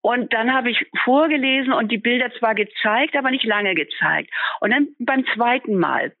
Und 0.00 0.32
dann 0.32 0.52
habe 0.52 0.70
ich 0.70 0.86
vorgelesen 1.04 1.72
und 1.72 1.90
die 1.90 1.98
Bilder 1.98 2.32
zwar 2.38 2.54
gezeigt, 2.54 3.16
aber 3.16 3.30
nicht 3.30 3.44
lange 3.44 3.74
gezeigt. 3.74 4.30
Und 4.60 4.70
dann 4.70 4.88
beim 4.98 5.24
zweiten 5.34 5.76
Mal, 5.76 6.12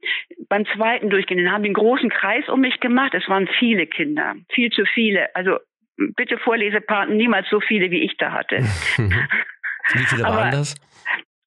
beim 0.48 0.66
zweiten 0.66 1.10
Durchgehen, 1.10 1.42
dann 1.42 1.52
haben 1.52 1.62
die 1.62 1.68
einen 1.68 1.74
großen 1.74 2.10
Kreis 2.10 2.48
um 2.48 2.60
mich 2.60 2.80
gemacht. 2.80 3.14
Es 3.14 3.28
waren 3.28 3.48
viele 3.58 3.86
Kinder, 3.86 4.34
viel 4.50 4.70
zu 4.70 4.84
viele. 4.84 5.34
Also 5.34 5.58
bitte 5.96 6.38
Vorlesepaten, 6.38 7.16
niemals 7.16 7.48
so 7.50 7.60
viele, 7.60 7.90
wie 7.90 8.02
ich 8.02 8.16
da 8.16 8.32
hatte. 8.32 8.62
wie 9.94 10.04
viele 10.04 10.24
waren 10.24 10.50
das? 10.50 10.74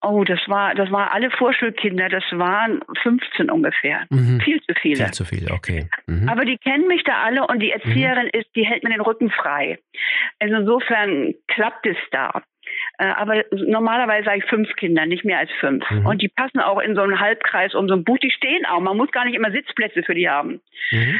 Oh, 0.03 0.23
das 0.23 0.39
war, 0.47 0.73
das 0.73 0.91
war 0.91 1.13
alle 1.13 1.29
Vorschulkinder, 1.29 2.09
das 2.09 2.23
waren 2.31 2.81
15 3.03 3.51
ungefähr. 3.51 4.05
Mhm. 4.09 4.41
Viel 4.41 4.59
zu 4.61 4.73
viele. 4.81 4.95
Viel 4.95 5.13
zu 5.13 5.25
viele, 5.25 5.51
okay. 5.51 5.87
Mhm. 6.07 6.27
Aber 6.27 6.43
die 6.43 6.57
kennen 6.57 6.87
mich 6.87 7.03
da 7.03 7.21
alle 7.21 7.45
und 7.45 7.59
die 7.59 7.71
Erzieherin 7.71 8.25
mhm. 8.33 8.39
ist, 8.39 8.47
die 8.55 8.65
hält 8.65 8.83
mir 8.83 8.89
den 8.89 9.01
Rücken 9.01 9.29
frei. 9.29 9.77
Also 10.39 10.55
insofern 10.55 11.35
klappt 11.47 11.85
es 11.85 11.97
da. 12.11 12.41
Äh, 12.97 13.05
aber 13.05 13.43
normalerweise 13.51 14.25
sage 14.25 14.39
ich 14.39 14.45
fünf 14.45 14.75
Kinder, 14.75 15.05
nicht 15.05 15.23
mehr 15.23 15.37
als 15.37 15.51
fünf. 15.59 15.87
Mhm. 15.91 16.07
Und 16.07 16.21
die 16.21 16.29
passen 16.29 16.59
auch 16.59 16.79
in 16.79 16.95
so 16.95 17.01
einen 17.01 17.19
Halbkreis 17.19 17.75
um 17.75 17.87
so 17.87 17.93
ein 17.93 18.03
Buch. 18.03 18.17
Die 18.17 18.31
stehen 18.31 18.65
auch. 18.65 18.79
Man 18.79 18.97
muss 18.97 19.11
gar 19.11 19.25
nicht 19.25 19.35
immer 19.35 19.51
Sitzplätze 19.51 20.01
für 20.01 20.15
die 20.15 20.29
haben. 20.29 20.61
Mhm. 20.91 21.19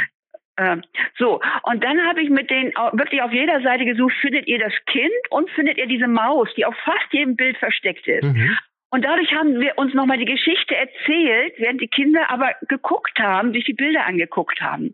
Äh, 0.61 0.77
so, 1.17 1.41
und 1.63 1.83
dann 1.83 1.99
habe 2.07 2.21
ich 2.21 2.29
mit 2.29 2.49
denen 2.49 2.71
wirklich 2.93 3.21
auf 3.21 3.33
jeder 3.33 3.61
Seite 3.61 3.85
gesucht, 3.85 4.13
findet 4.21 4.47
ihr 4.47 4.59
das 4.59 4.73
Kind 4.85 5.11
und 5.29 5.49
findet 5.51 5.77
ihr 5.77 5.87
diese 5.87 6.07
Maus, 6.07 6.49
die 6.55 6.65
auf 6.65 6.75
fast 6.83 7.11
jedem 7.11 7.35
Bild 7.35 7.57
versteckt 7.57 8.07
ist. 8.07 8.23
Mhm. 8.23 8.57
Und 8.91 9.05
dadurch 9.05 9.33
haben 9.33 9.59
wir 9.59 9.77
uns 9.77 9.93
nochmal 9.93 10.17
die 10.17 10.25
Geschichte 10.25 10.75
erzählt, 10.75 11.53
während 11.57 11.81
die 11.81 11.87
Kinder 11.87 12.29
aber 12.29 12.53
geguckt 12.67 13.17
haben, 13.19 13.53
sich 13.53 13.63
die 13.63 13.73
Bilder 13.73 14.05
angeguckt 14.05 14.61
haben. 14.61 14.93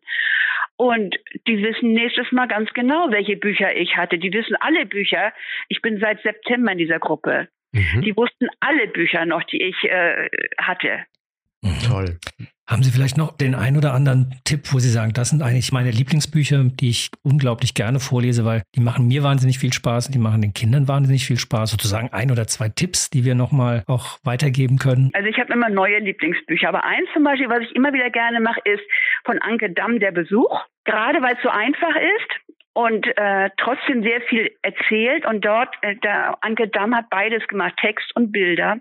Und 0.78 1.16
die 1.48 1.64
wissen 1.64 1.94
nächstes 1.94 2.32
Mal 2.32 2.48
ganz 2.48 2.72
genau, 2.74 3.10
welche 3.10 3.36
Bücher 3.36 3.76
ich 3.76 3.98
hatte. 3.98 4.20
Die 4.20 4.32
wissen 4.32 4.56
alle 4.60 4.86
Bücher. 4.86 5.34
Ich 5.68 5.82
bin 5.82 6.00
seit 6.00 6.22
September 6.22 6.72
in 6.72 6.78
dieser 6.78 7.00
Gruppe. 7.00 7.48
Mhm. 7.72 8.04
Die 8.04 8.16
wussten 8.16 8.48
alle 8.60 8.88
Bücher 8.88 9.26
noch, 9.26 9.44
die 9.44 9.64
ich 9.64 9.84
äh, 9.86 10.30
hatte. 10.60 11.06
Mhm. 11.62 11.80
Toll. 11.90 12.20
Haben 12.68 12.84
Sie 12.84 12.92
vielleicht 12.92 13.18
noch 13.18 13.38
den 13.38 13.56
einen 13.56 13.78
oder 13.78 13.94
anderen 13.94 14.36
Tipp, 14.44 14.74
wo 14.74 14.80
Sie 14.80 14.90
sagen, 14.90 15.14
das 15.14 15.30
sind 15.30 15.42
eigentlich 15.42 15.72
meine 15.72 15.90
Lieblingsbücher, 15.90 16.66
die 16.66 16.90
ich 16.90 17.12
unglaublich 17.24 17.74
gerne 17.74 18.02
vorlese, 18.02 18.44
weil 18.44 18.64
die 18.76 18.82
machen 18.82 19.08
mir 19.08 19.24
wahnsinnig 19.24 19.58
viel 19.58 19.72
Spaß, 19.72 20.10
die 20.10 20.20
machen 20.20 20.42
den 20.42 20.54
Kindern 20.54 20.90
wahnsinnig 20.90 21.26
viel 21.26 21.38
Spaß. 21.38 21.72
Sozusagen 21.72 22.10
ein 22.12 22.30
oder 22.30 22.46
zwei 22.48 22.68
Tipps, 22.68 23.10
die 23.10 23.24
wir 23.24 23.36
nochmal 23.36 23.84
auch 23.88 24.20
weitergeben 24.24 24.80
können. 24.80 25.12
Also 25.14 25.30
ich 25.30 25.40
habe 25.40 25.54
immer 25.54 25.70
neue 25.70 26.00
Lieblingsbücher, 26.00 26.68
aber 26.68 26.84
eins 26.84 27.08
zum 27.14 27.24
Beispiel, 27.24 27.48
was 27.48 27.62
ich 27.62 27.74
immer 27.74 27.94
wieder 27.94 28.10
gerne 28.10 28.42
mache, 28.42 28.60
ist 28.66 28.84
von 29.24 29.40
Anke 29.40 29.72
Damm 29.72 30.00
der 30.00 30.12
Besuch. 30.12 30.60
Gerade 30.84 31.22
weil 31.22 31.36
es 31.36 31.44
so 31.44 31.50
einfach 31.50 31.96
ist 31.96 32.47
und 32.78 33.08
äh, 33.18 33.50
trotzdem 33.58 34.04
sehr 34.04 34.22
viel 34.22 34.52
erzählt. 34.62 35.26
Und 35.26 35.44
dort, 35.44 35.74
äh, 35.82 35.96
der 35.96 36.38
Anke 36.42 36.68
Damm 36.68 36.96
hat 36.96 37.10
beides 37.10 37.48
gemacht, 37.48 37.74
Text 37.82 38.16
und 38.16 38.32
Bilder. 38.32 38.78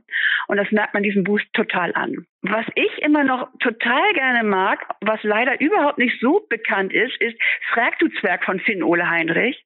Und 0.49 0.59
das 0.59 0.71
merkt 0.71 0.93
man 0.93 1.03
diesem 1.03 1.25
Buch 1.25 1.41
total 1.55 1.95
an. 1.95 2.27
Was 2.43 2.67
ich 2.75 2.99
immer 2.99 3.25
noch 3.25 3.49
total 3.59 4.13
gerne 4.13 4.45
mag, 4.45 4.87
was 5.01 5.23
leider 5.23 5.59
überhaupt 5.63 5.97
nicht 5.97 6.21
so 6.21 6.47
bekannt 6.51 6.93
ist, 6.93 7.19
ist 7.23 7.41
Frag 7.73 7.99
du 7.99 8.09
Zwerg 8.21 8.45
von 8.45 8.61
Finn 8.61 8.83
Ole 8.83 9.09
Heinrich. 9.09 9.65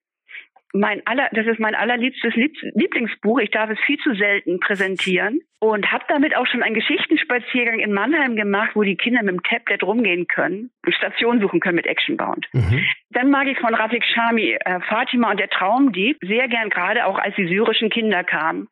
Mein 0.73 1.05
aller, 1.07 1.29
das 1.33 1.47
ist 1.47 1.59
mein 1.59 1.75
allerliebstes 1.75 2.35
Lieblingsbuch. 2.35 3.41
Ich 3.41 3.51
darf 3.51 3.71
es 3.71 3.79
viel 3.81 3.99
zu 3.99 4.15
selten 4.15 4.61
präsentieren 4.61 5.41
und 5.59 5.91
habe 5.91 6.05
damit 6.09 6.37
auch 6.37 6.47
schon 6.47 6.63
einen 6.63 6.75
Geschichtenspaziergang 6.75 7.81
in 7.81 7.93
Mannheim 7.93 8.37
gemacht, 8.37 8.71
wo 8.75 8.83
die 8.83 8.97
Kinder 8.97 9.23
mit 9.23 9.35
dem 9.35 9.43
Tablet 9.43 9.83
rumgehen 9.83 10.27
können, 10.27 10.71
Stationen 10.89 11.41
suchen 11.41 11.61
können 11.61 11.77
mit 11.77 11.87
Actionbound. 11.87 12.47
Mhm. 12.53 12.85
Dann 13.11 13.31
mag 13.31 13.49
ich 13.49 13.59
von 13.59 13.75
Rafik 13.75 14.05
Shami 14.05 14.57
äh, 14.59 14.81
Fatima 14.89 15.31
und 15.31 15.41
der 15.41 15.51
Traumdieb 15.51 16.19
sehr 16.23 16.49
gern, 16.49 16.71
gerade 16.71 17.07
auch 17.07 17.19
als 17.19 17.35
die 17.37 17.49
syrischen 17.49 17.91
Kinder 17.91 18.23
kamen 18.25 18.69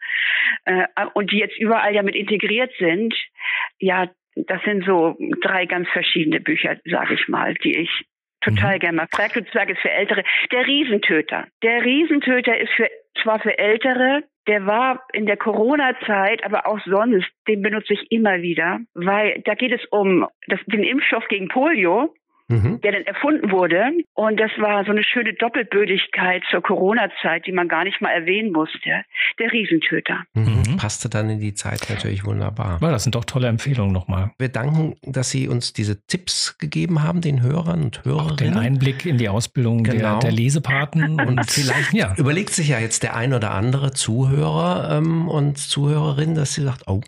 äh, 0.65 0.87
und 1.15 1.33
die 1.33 1.39
jetzt 1.39 1.59
überall 1.59 1.95
ja 1.95 2.03
mit 2.03 2.15
integriert 2.15 2.73
sind. 2.79 3.15
Ja, 3.79 4.09
das 4.37 4.63
sind 4.63 4.85
so 4.85 5.17
drei 5.43 5.67
ganz 5.67 5.89
verschiedene 5.89 6.41
Bücher, 6.41 6.79
sage 6.85 7.15
ich 7.15 7.29
mal, 7.29 7.55
die 7.55 7.77
ich 7.77 8.07
total 8.41 8.77
mhm. 8.77 8.81
gerne 8.81 8.97
mal. 8.97 9.09
Fragezwerg 9.13 9.71
ist 9.71 9.81
für 9.81 9.91
Ältere. 9.91 10.25
Der 10.53 10.67
Riesentöter. 10.67 11.47
Der 11.63 11.85
Riesentöter 11.85 12.57
ist 12.59 12.73
für 12.73 12.89
zwar 13.23 13.41
für 13.41 13.59
Ältere, 13.59 14.23
der 14.47 14.65
war 14.67 15.05
in 15.13 15.27
der 15.27 15.37
Corona-Zeit, 15.37 16.45
aber 16.45 16.67
auch 16.67 16.81
sonst, 16.87 17.29
den 17.47 17.63
benutze 17.63 17.93
ich 17.93 18.11
immer 18.11 18.41
wieder, 18.41 18.81
weil 18.95 19.43
da 19.45 19.55
geht 19.55 19.73
es 19.73 19.85
um 19.91 20.27
das, 20.47 20.61
den 20.67 20.83
Impfstoff 20.83 21.27
gegen 21.29 21.49
Polio 21.49 22.15
mhm. 22.49 22.81
der 22.81 22.93
dann 22.93 23.05
erfunden 23.05 23.51
wurde. 23.51 23.93
Und 24.15 24.41
das 24.41 24.51
war 24.59 24.85
so 24.85 24.91
eine 24.91 25.05
schöne 25.05 25.35
Doppelbödigkeit 25.35 26.43
zur 26.51 26.63
Corona-Zeit, 26.63 27.47
die 27.47 27.53
man 27.53 27.69
gar 27.69 27.85
nicht 27.85 28.01
mal 28.01 28.11
erwähnen 28.11 28.53
musste. 28.53 29.05
Der 29.39 29.53
Riesentöter. 29.53 30.25
Mhm. 30.35 30.63
Mhm. 30.67 30.77
Passte 30.77 31.09
dann 31.09 31.31
in 31.31 31.41
die 31.41 31.55
Zeit 31.55 31.87
natürlich 31.89 32.25
wunderbar. 32.25 32.79
Ja, 32.81 32.91
das 32.91 33.05
sind 33.05 33.15
doch 33.15 33.25
tolle 33.25 33.49
Empfehlungen 33.49 33.93
nochmal. 33.93 34.33
Wir 34.39 34.49
danken, 34.49 34.97
dass 35.03 35.31
Sie 35.31 35.49
uns 35.49 35.73
diese 35.73 36.05
Tipps 36.07 36.59
gegeben 36.59 37.03
haben, 37.03 37.21
den 37.21 37.43
Hörern 37.43 37.83
und 37.83 38.05
Hörerinnen. 38.05 38.33
Auch 38.33 38.37
den 38.37 38.57
Einblick 38.57 39.05
in 39.07 39.19
die 39.19 39.29
Ausbildung 39.29 39.85
genau. 39.85 40.19
der, 40.19 40.31
der 40.31 40.33
Lesepaten. 40.33 41.21
und 41.29 41.51
vielleicht 41.51 41.93
ja. 41.93 42.15
überlegt 42.17 42.51
sich 42.51 42.69
ja 42.69 42.79
jetzt 42.79 43.03
der 43.03 43.15
ein 43.15 43.35
oder 43.35 43.53
andere 43.53 43.93
Zuhörer 43.93 44.97
ähm, 44.99 45.29
und 45.29 45.59
Zuhörerin, 45.59 46.35
dass 46.35 46.55
sie 46.55 46.63
sagt, 46.63 46.85
oh, 46.87 47.01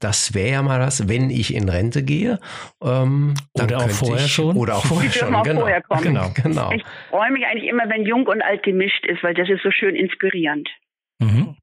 das 0.00 0.34
wäre 0.34 0.52
ja 0.52 0.62
mal 0.62 0.80
was, 0.80 1.08
wenn 1.08 1.30
ich 1.30 1.54
in 1.54 1.68
Rente 1.68 2.02
gehe. 2.02 2.38
Ähm, 2.82 3.34
oder 3.52 3.78
auch 3.78 3.90
vorher 3.90 4.24
ich, 4.24 4.32
schon. 4.32 4.56
Oder 4.56 4.76
auch 4.76 4.85
vorher 4.88 5.10
schon, 5.10 5.34
auch 5.34 5.42
genau. 5.42 5.60
Vorher 5.60 5.82
kommen. 5.82 6.02
genau. 6.02 6.30
genau. 6.34 6.72
Ich 6.72 6.84
freue 7.10 7.30
mich 7.32 7.44
eigentlich 7.46 7.68
immer, 7.68 7.88
wenn 7.88 8.04
jung 8.04 8.26
und 8.26 8.42
alt 8.42 8.62
gemischt 8.62 9.04
ist, 9.06 9.22
weil 9.22 9.34
das 9.34 9.48
ist 9.48 9.62
so 9.62 9.70
schön 9.70 9.94
inspirierend. 9.94 10.68
Mhm. 11.18 11.56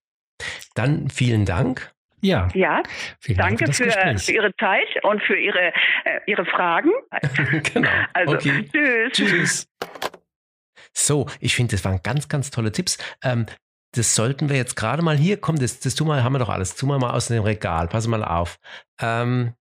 Dann 0.75 1.09
vielen 1.09 1.45
Dank. 1.45 1.93
Ja. 2.21 2.47
Ja. 2.53 2.81
Vielen 3.19 3.37
danke 3.37 3.65
Dank 3.65 3.75
für, 3.75 3.91
für, 3.91 4.17
für, 4.17 4.31
Ihre 4.31 4.55
Zeit 4.55 4.87
und 5.03 5.21
für 5.23 5.37
Ihre, 5.37 5.73
äh, 6.05 6.19
Ihre 6.25 6.45
Fragen. 6.45 6.91
genau. 7.73 7.89
Also, 8.13 8.35
okay. 8.35 8.65
tschüss. 8.71 9.11
Tschüss. 9.11 9.67
So, 10.93 11.27
ich 11.39 11.55
finde, 11.55 11.75
das 11.75 11.83
waren 11.83 11.99
ganz, 12.01 12.29
ganz 12.29 12.49
tolle 12.49 12.71
Tipps. 12.71 12.97
Ähm, 13.23 13.45
das 13.93 14.15
sollten 14.15 14.49
wir 14.49 14.55
jetzt 14.55 14.75
gerade 14.75 15.01
mal 15.03 15.17
hier, 15.17 15.37
komm, 15.37 15.57
das, 15.57 15.79
das 15.79 15.95
tun 15.95 16.07
wir, 16.07 16.23
haben 16.23 16.33
wir 16.33 16.39
doch 16.39 16.49
alles, 16.49 16.75
tun 16.75 16.89
wir 16.89 16.97
mal 16.97 17.11
aus 17.11 17.27
dem 17.27 17.43
Regal, 17.43 17.87
pass 17.87 18.07
mal 18.07 18.23
auf. 18.23 18.57
Ähm, 19.01 19.53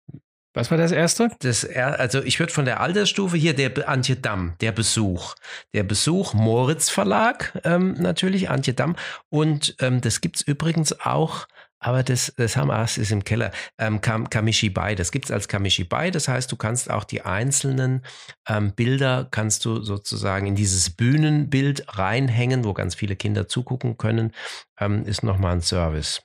was 0.55 0.71
war 0.71 0.79
das 0.79 0.93
erste? 0.93 1.31
Das, 1.41 1.65
also 1.65 2.23
ich 2.23 2.39
würde 2.39 2.53
von 2.53 2.65
der 2.65 2.81
Altersstufe 2.81 3.37
hier 3.37 3.55
der 3.55 3.89
Antje 3.89 4.17
Damm, 4.17 4.55
der 4.61 4.73
Besuch. 4.73 5.35
Der 5.73 5.83
Besuch 5.83 6.35
Moritz 6.35 6.91
Verlag, 6.91 7.59
ähm, 7.65 7.95
natürlich, 7.95 8.51
Antje 8.51 8.75
Damm. 8.75 8.97
Und 9.31 9.75
ähm, 9.81 10.01
das 10.03 10.21
gibt's 10.21 10.43
übrigens 10.43 11.01
auch, 11.01 11.47
aber 11.79 12.05
das, 12.05 12.33
das 12.37 12.55
das 12.55 12.99
ist 12.99 13.11
im 13.11 13.25
Keller, 13.25 13.51
ähm, 13.79 14.01
Kam, 14.01 14.31
Kamishibai. 14.31 14.95
Das 14.95 15.11
gibt's 15.11 15.33
als 15.33 15.49
Kamishibai. 15.49 16.11
Das 16.11 16.29
heißt, 16.29 16.53
du 16.53 16.57
kannst 16.57 16.91
auch 16.91 17.05
die 17.05 17.23
einzelnen 17.23 18.05
ähm, 18.47 18.73
Bilder, 18.73 19.27
kannst 19.31 19.65
du 19.65 19.83
sozusagen 19.83 20.47
in 20.47 20.55
dieses 20.55 20.91
Bühnenbild 20.91 21.99
reinhängen, 21.99 22.65
wo 22.65 22.73
ganz 22.73 22.95
viele 22.95 23.17
Kinder 23.17 23.49
zugucken 23.49 23.97
können, 23.97 24.33
ähm, 24.79 25.05
ist 25.07 25.25
nochmal 25.25 25.55
ein 25.55 25.61
Service. 25.61 26.23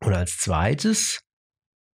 Und 0.00 0.14
als 0.14 0.38
zweites 0.38 1.24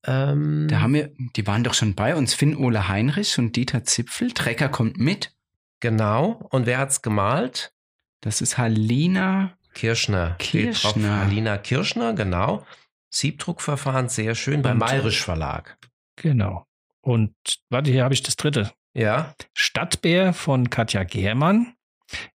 ähm, 0.06 0.66
da 0.68 0.80
haben 0.80 0.94
wir, 0.94 1.12
die 1.36 1.46
waren 1.46 1.64
doch 1.64 1.74
schon 1.74 1.94
bei 1.94 2.16
uns, 2.16 2.34
Finn 2.34 2.56
Ole 2.56 2.88
Heinrich 2.88 3.38
und 3.38 3.56
Dieter 3.56 3.84
Zipfel. 3.84 4.32
Trecker 4.32 4.68
kommt 4.68 4.98
mit. 4.98 5.34
Genau. 5.80 6.46
Und 6.50 6.66
wer 6.66 6.78
hat's 6.78 7.02
gemalt? 7.02 7.72
Das 8.20 8.40
ist 8.40 8.58
Halina 8.58 9.56
Kirschner. 9.74 10.36
Kirschner. 10.38 11.20
Halina 11.20 11.58
Kirschner, 11.58 12.12
genau. 12.14 12.66
Siebdruckverfahren, 13.10 14.08
sehr 14.08 14.34
schön, 14.34 14.62
beim 14.62 14.78
Mayrisch 14.78 15.22
Verlag. 15.22 15.78
Genau. 16.16 16.66
Und 17.00 17.34
warte, 17.70 17.90
hier 17.90 18.04
habe 18.04 18.14
ich 18.14 18.22
das 18.22 18.36
dritte. 18.36 18.70
Ja. 18.92 19.34
Stadtbär 19.54 20.32
von 20.32 20.70
Katja 20.70 21.04
Gehrmann 21.04 21.74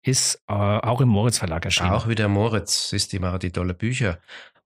ist 0.02 0.42
äh, 0.48 0.52
auch 0.52 1.00
im 1.00 1.08
Moritz 1.08 1.38
Verlag 1.38 1.64
erschienen. 1.64 1.90
Auch 1.90 2.08
wieder 2.08 2.28
Moritz, 2.28 2.90
siehst 2.90 3.12
du, 3.12 3.16
die 3.16 3.20
machen 3.20 3.40
die 3.40 3.50
tolle 3.50 3.74
Bücher. 3.74 4.18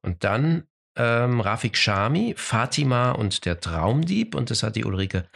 Und 0.03 0.25
dann 0.25 0.67
ähm, 0.97 1.41
Rafik 1.41 1.77
Shami, 1.77 2.35
Fatima 2.37 3.13
und 3.13 3.45
der 3.45 3.61
Traumdieb. 3.61 4.35
Und 4.35 4.51
das 4.51 4.63
hat 4.63 4.77
die 4.77 4.85
Ulrike 4.85 5.29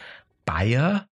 Bayer 0.45 1.07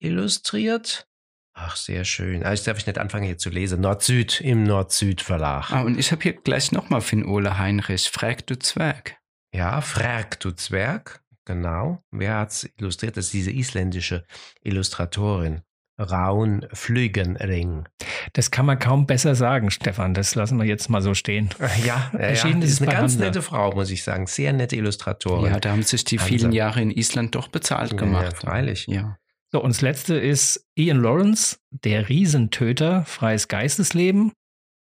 illustriert. 0.00 1.06
Ach, 1.54 1.74
sehr 1.74 2.04
schön. 2.04 2.44
Also 2.44 2.64
darf 2.66 2.78
ich 2.78 2.86
nicht 2.86 2.98
anfangen 2.98 3.26
hier 3.26 3.38
zu 3.38 3.50
lesen. 3.50 3.80
Nord-Süd 3.80 4.40
im 4.40 4.62
Nord-Süd-Verlag. 4.62 5.72
Ah, 5.72 5.80
und 5.82 5.98
ich 5.98 6.12
habe 6.12 6.22
hier 6.22 6.34
gleich 6.34 6.70
nochmal 6.70 7.00
Finn 7.00 7.24
Ole 7.24 7.58
Heinrich. 7.58 8.08
Frag 8.10 8.46
du 8.46 8.56
Zwerg. 8.56 9.16
Ja, 9.52 9.80
Frag 9.80 10.38
du 10.40 10.52
Zwerg. 10.52 11.20
Genau. 11.44 12.04
Wer 12.12 12.36
hat 12.36 12.50
es 12.50 12.70
illustriert? 12.76 13.16
Das 13.16 13.26
ist 13.26 13.34
diese 13.34 13.50
isländische 13.50 14.24
Illustratorin. 14.62 15.62
Raun 15.98 16.66
Flügenring. 16.72 17.86
Das 18.32 18.50
kann 18.50 18.66
man 18.66 18.78
kaum 18.78 19.06
besser 19.06 19.34
sagen, 19.34 19.70
Stefan. 19.70 20.14
Das 20.14 20.34
lassen 20.34 20.58
wir 20.58 20.64
jetzt 20.64 20.88
mal 20.88 21.02
so 21.02 21.14
stehen. 21.14 21.50
Ja, 21.84 22.10
ja, 22.12 22.30
ja. 22.30 22.30
Das 22.30 22.44
ist 22.44 22.82
eine 22.82 22.90
ganz 22.90 23.12
Hansa. 23.14 23.24
nette 23.24 23.42
Frau, 23.42 23.74
muss 23.74 23.90
ich 23.90 24.04
sagen. 24.04 24.26
Sehr 24.26 24.52
nette 24.52 24.76
Illustratorin. 24.76 25.52
Ja, 25.52 25.60
da 25.60 25.72
haben 25.72 25.82
sich 25.82 26.04
die 26.04 26.18
vielen 26.18 26.52
Jahre 26.52 26.80
in 26.80 26.90
Island 26.90 27.34
doch 27.34 27.48
bezahlt 27.48 27.96
gemacht. 27.96 28.32
Ja, 28.32 28.48
freilich. 28.48 28.86
Ja. 28.86 29.18
So, 29.50 29.62
und 29.62 29.70
das 29.70 29.80
letzte 29.80 30.14
ist 30.16 30.66
Ian 30.74 31.00
Lawrence, 31.00 31.58
Der 31.70 32.08
Riesentöter, 32.08 33.04
freies 33.04 33.48
Geistesleben. 33.48 34.32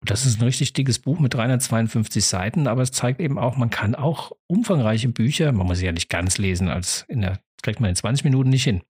Das 0.05 0.25
ist 0.25 0.41
ein 0.41 0.45
richtig 0.45 0.73
dickes 0.73 0.99
Buch 0.99 1.19
mit 1.19 1.35
352 1.35 2.25
Seiten, 2.25 2.67
aber 2.67 2.83
es 2.83 2.93
zeigt 2.93 3.21
eben 3.21 3.39
auch, 3.39 3.57
man 3.57 3.71
kann 3.71 3.95
auch 3.95 4.33
umfangreiche 4.47 5.09
Bücher, 5.09 5.53
man 5.53 5.67
muss 5.67 5.79
sie 5.79 5.87
ja 5.87 5.93
nicht 5.93 6.09
ganz 6.09 6.39
lesen, 6.39 6.69
als 6.69 7.05
in 7.09 7.23
der, 7.23 7.41
kriegt 7.63 7.81
man 7.81 7.91
in 7.91 7.97
20 7.97 8.25
Minuten 8.25 8.51
nicht 8.51 8.65
hin. 8.65 8.83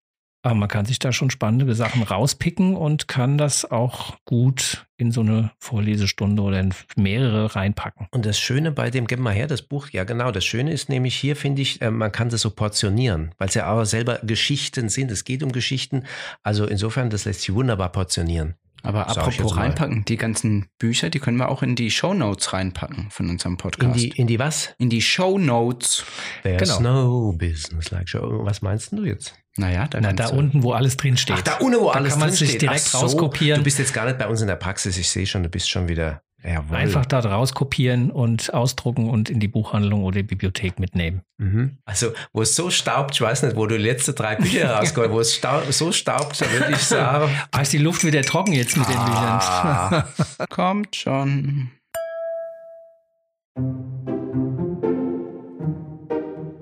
Aber 0.47 0.55
man 0.55 0.69
kann 0.69 0.87
sich 0.87 1.01
da 1.01 1.11
schon 1.11 1.31
spannende 1.31 1.75
Sachen 1.75 2.05
rauspicken 2.05 2.77
und 2.77 3.09
kann 3.09 3.37
das 3.37 3.69
auch 3.69 4.17
gut 4.27 4.87
in 4.97 5.11
so 5.11 5.23
eine 5.23 5.51
Vorlesestunde 5.59 6.41
oder 6.41 6.61
in 6.61 6.73
mehrere 6.95 7.57
reinpacken. 7.57 8.07
Und 8.13 8.25
das 8.27 8.39
Schöne 8.39 8.71
bei 8.71 8.91
dem, 8.91 9.09
gib 9.09 9.19
mal 9.19 9.35
her, 9.35 9.49
das 9.49 9.63
Buch, 9.63 9.89
ja 9.91 10.05
genau, 10.05 10.31
das 10.31 10.45
Schöne 10.45 10.71
ist 10.71 10.89
nämlich 10.89 11.17
hier, 11.17 11.35
finde 11.35 11.63
ich, 11.63 11.83
äh, 11.83 11.91
man 11.91 12.13
kann 12.13 12.29
das 12.29 12.43
so 12.43 12.51
portionieren, 12.51 13.35
weil 13.39 13.49
es 13.49 13.55
ja 13.55 13.73
auch 13.73 13.83
selber 13.83 14.21
Geschichten 14.23 14.89
sind. 14.89 15.11
Es 15.11 15.25
geht 15.25 15.43
um 15.43 15.51
Geschichten. 15.51 16.05
Also 16.45 16.65
insofern, 16.65 17.11
das 17.11 17.25
lässt 17.25 17.41
sich 17.41 17.53
wunderbar 17.53 17.91
portionieren. 17.91 18.55
Aber 18.85 19.09
apropos 19.09 19.57
reinpacken, 19.57 20.05
die 20.05 20.17
ganzen 20.17 20.67
Bücher, 20.79 21.11
die 21.11 21.19
können 21.19 21.39
wir 21.39 21.49
auch 21.49 21.65
in 21.65 21.75
die 21.75 21.91
Show 21.91 22.15
Notes 22.15 22.53
reinpacken 22.53 23.11
von 23.11 23.29
unserem 23.31 23.57
Podcast. 23.57 23.97
In 23.97 24.01
die, 24.01 24.17
in 24.17 24.27
die 24.29 24.39
was? 24.39 24.77
In 24.79 24.91
die 24.91 25.03
Show 25.03 25.39
Notes. 25.39 26.05
There's 26.45 26.79
genau. 26.79 27.33
no 27.33 27.33
business 27.33 27.91
like 27.91 28.09
show. 28.09 28.45
Was 28.45 28.63
meinst 28.63 28.93
du 28.93 29.03
jetzt? 29.03 29.35
Naja, 29.59 29.87
da, 29.89 30.01
Na, 30.01 30.13
da 30.13 30.29
unten, 30.29 30.63
wo 30.63 30.73
alles 30.73 30.97
drin 30.97 31.17
steht. 31.17 31.37
Ach, 31.39 31.43
da 31.43 31.55
unten, 31.57 31.81
wo 31.81 31.87
da 31.87 31.99
alles 31.99 32.13
kann 32.13 32.21
man 32.21 32.31
sich 32.31 32.59
direkt 32.59 32.81
so, 32.81 32.99
rauskopieren. 32.99 33.61
Du 33.61 33.65
bist 33.65 33.79
jetzt 33.79 33.95
gar 33.95 34.05
nicht 34.05 34.19
bei 34.19 34.27
uns 34.27 34.41
in 34.41 34.47
der 34.47 34.57
Praxis. 34.57 34.99
Ich 34.99 35.09
sehe 35.09 35.27
schon, 35.27 35.43
du 35.43 35.49
bist 35.49 35.71
schon 35.71 35.89
wieder. 35.89 36.23
Jawohl. 36.45 36.77
Einfach 36.77 37.07
da 37.07 37.19
rauskopieren 37.19 38.11
und 38.11 38.55
ausdrucken 38.55 39.11
und 39.11 39.31
in 39.31 39.41
die 39.41 39.49
Buchhandlung 39.49 40.05
oder 40.05 40.19
die 40.19 40.23
Bibliothek 40.23 40.79
mitnehmen. 40.79 41.23
Mhm. 41.39 41.79
Also, 41.85 42.13
wo 42.33 42.43
es 42.43 42.55
so 42.55 42.71
staubt, 42.71 43.15
ich 43.15 43.21
weiß 43.21 43.43
nicht, 43.43 43.57
wo 43.57 43.67
du 43.67 43.77
die 43.77 43.83
letzte 43.83 44.13
drei 44.13 44.37
Bücher 44.37 44.71
rausgeholt 44.77 45.11
wo 45.11 45.21
es 45.21 45.35
staub, 45.35 45.65
so 45.71 45.91
staubt, 45.91 46.41
da 46.41 46.51
würde 46.53 46.73
ich 46.73 46.83
sagen. 46.83 47.35
ah, 47.51 47.61
ist 47.61 47.73
die 47.73 47.79
Luft 47.79 48.05
wieder 48.05 48.23
trocken 48.23 48.53
jetzt 48.53 48.77
mit 48.77 48.87
ah. 48.89 49.89
den 49.91 50.05
Büchern? 50.15 50.49
Kommt 50.51 50.95
schon. 50.95 51.71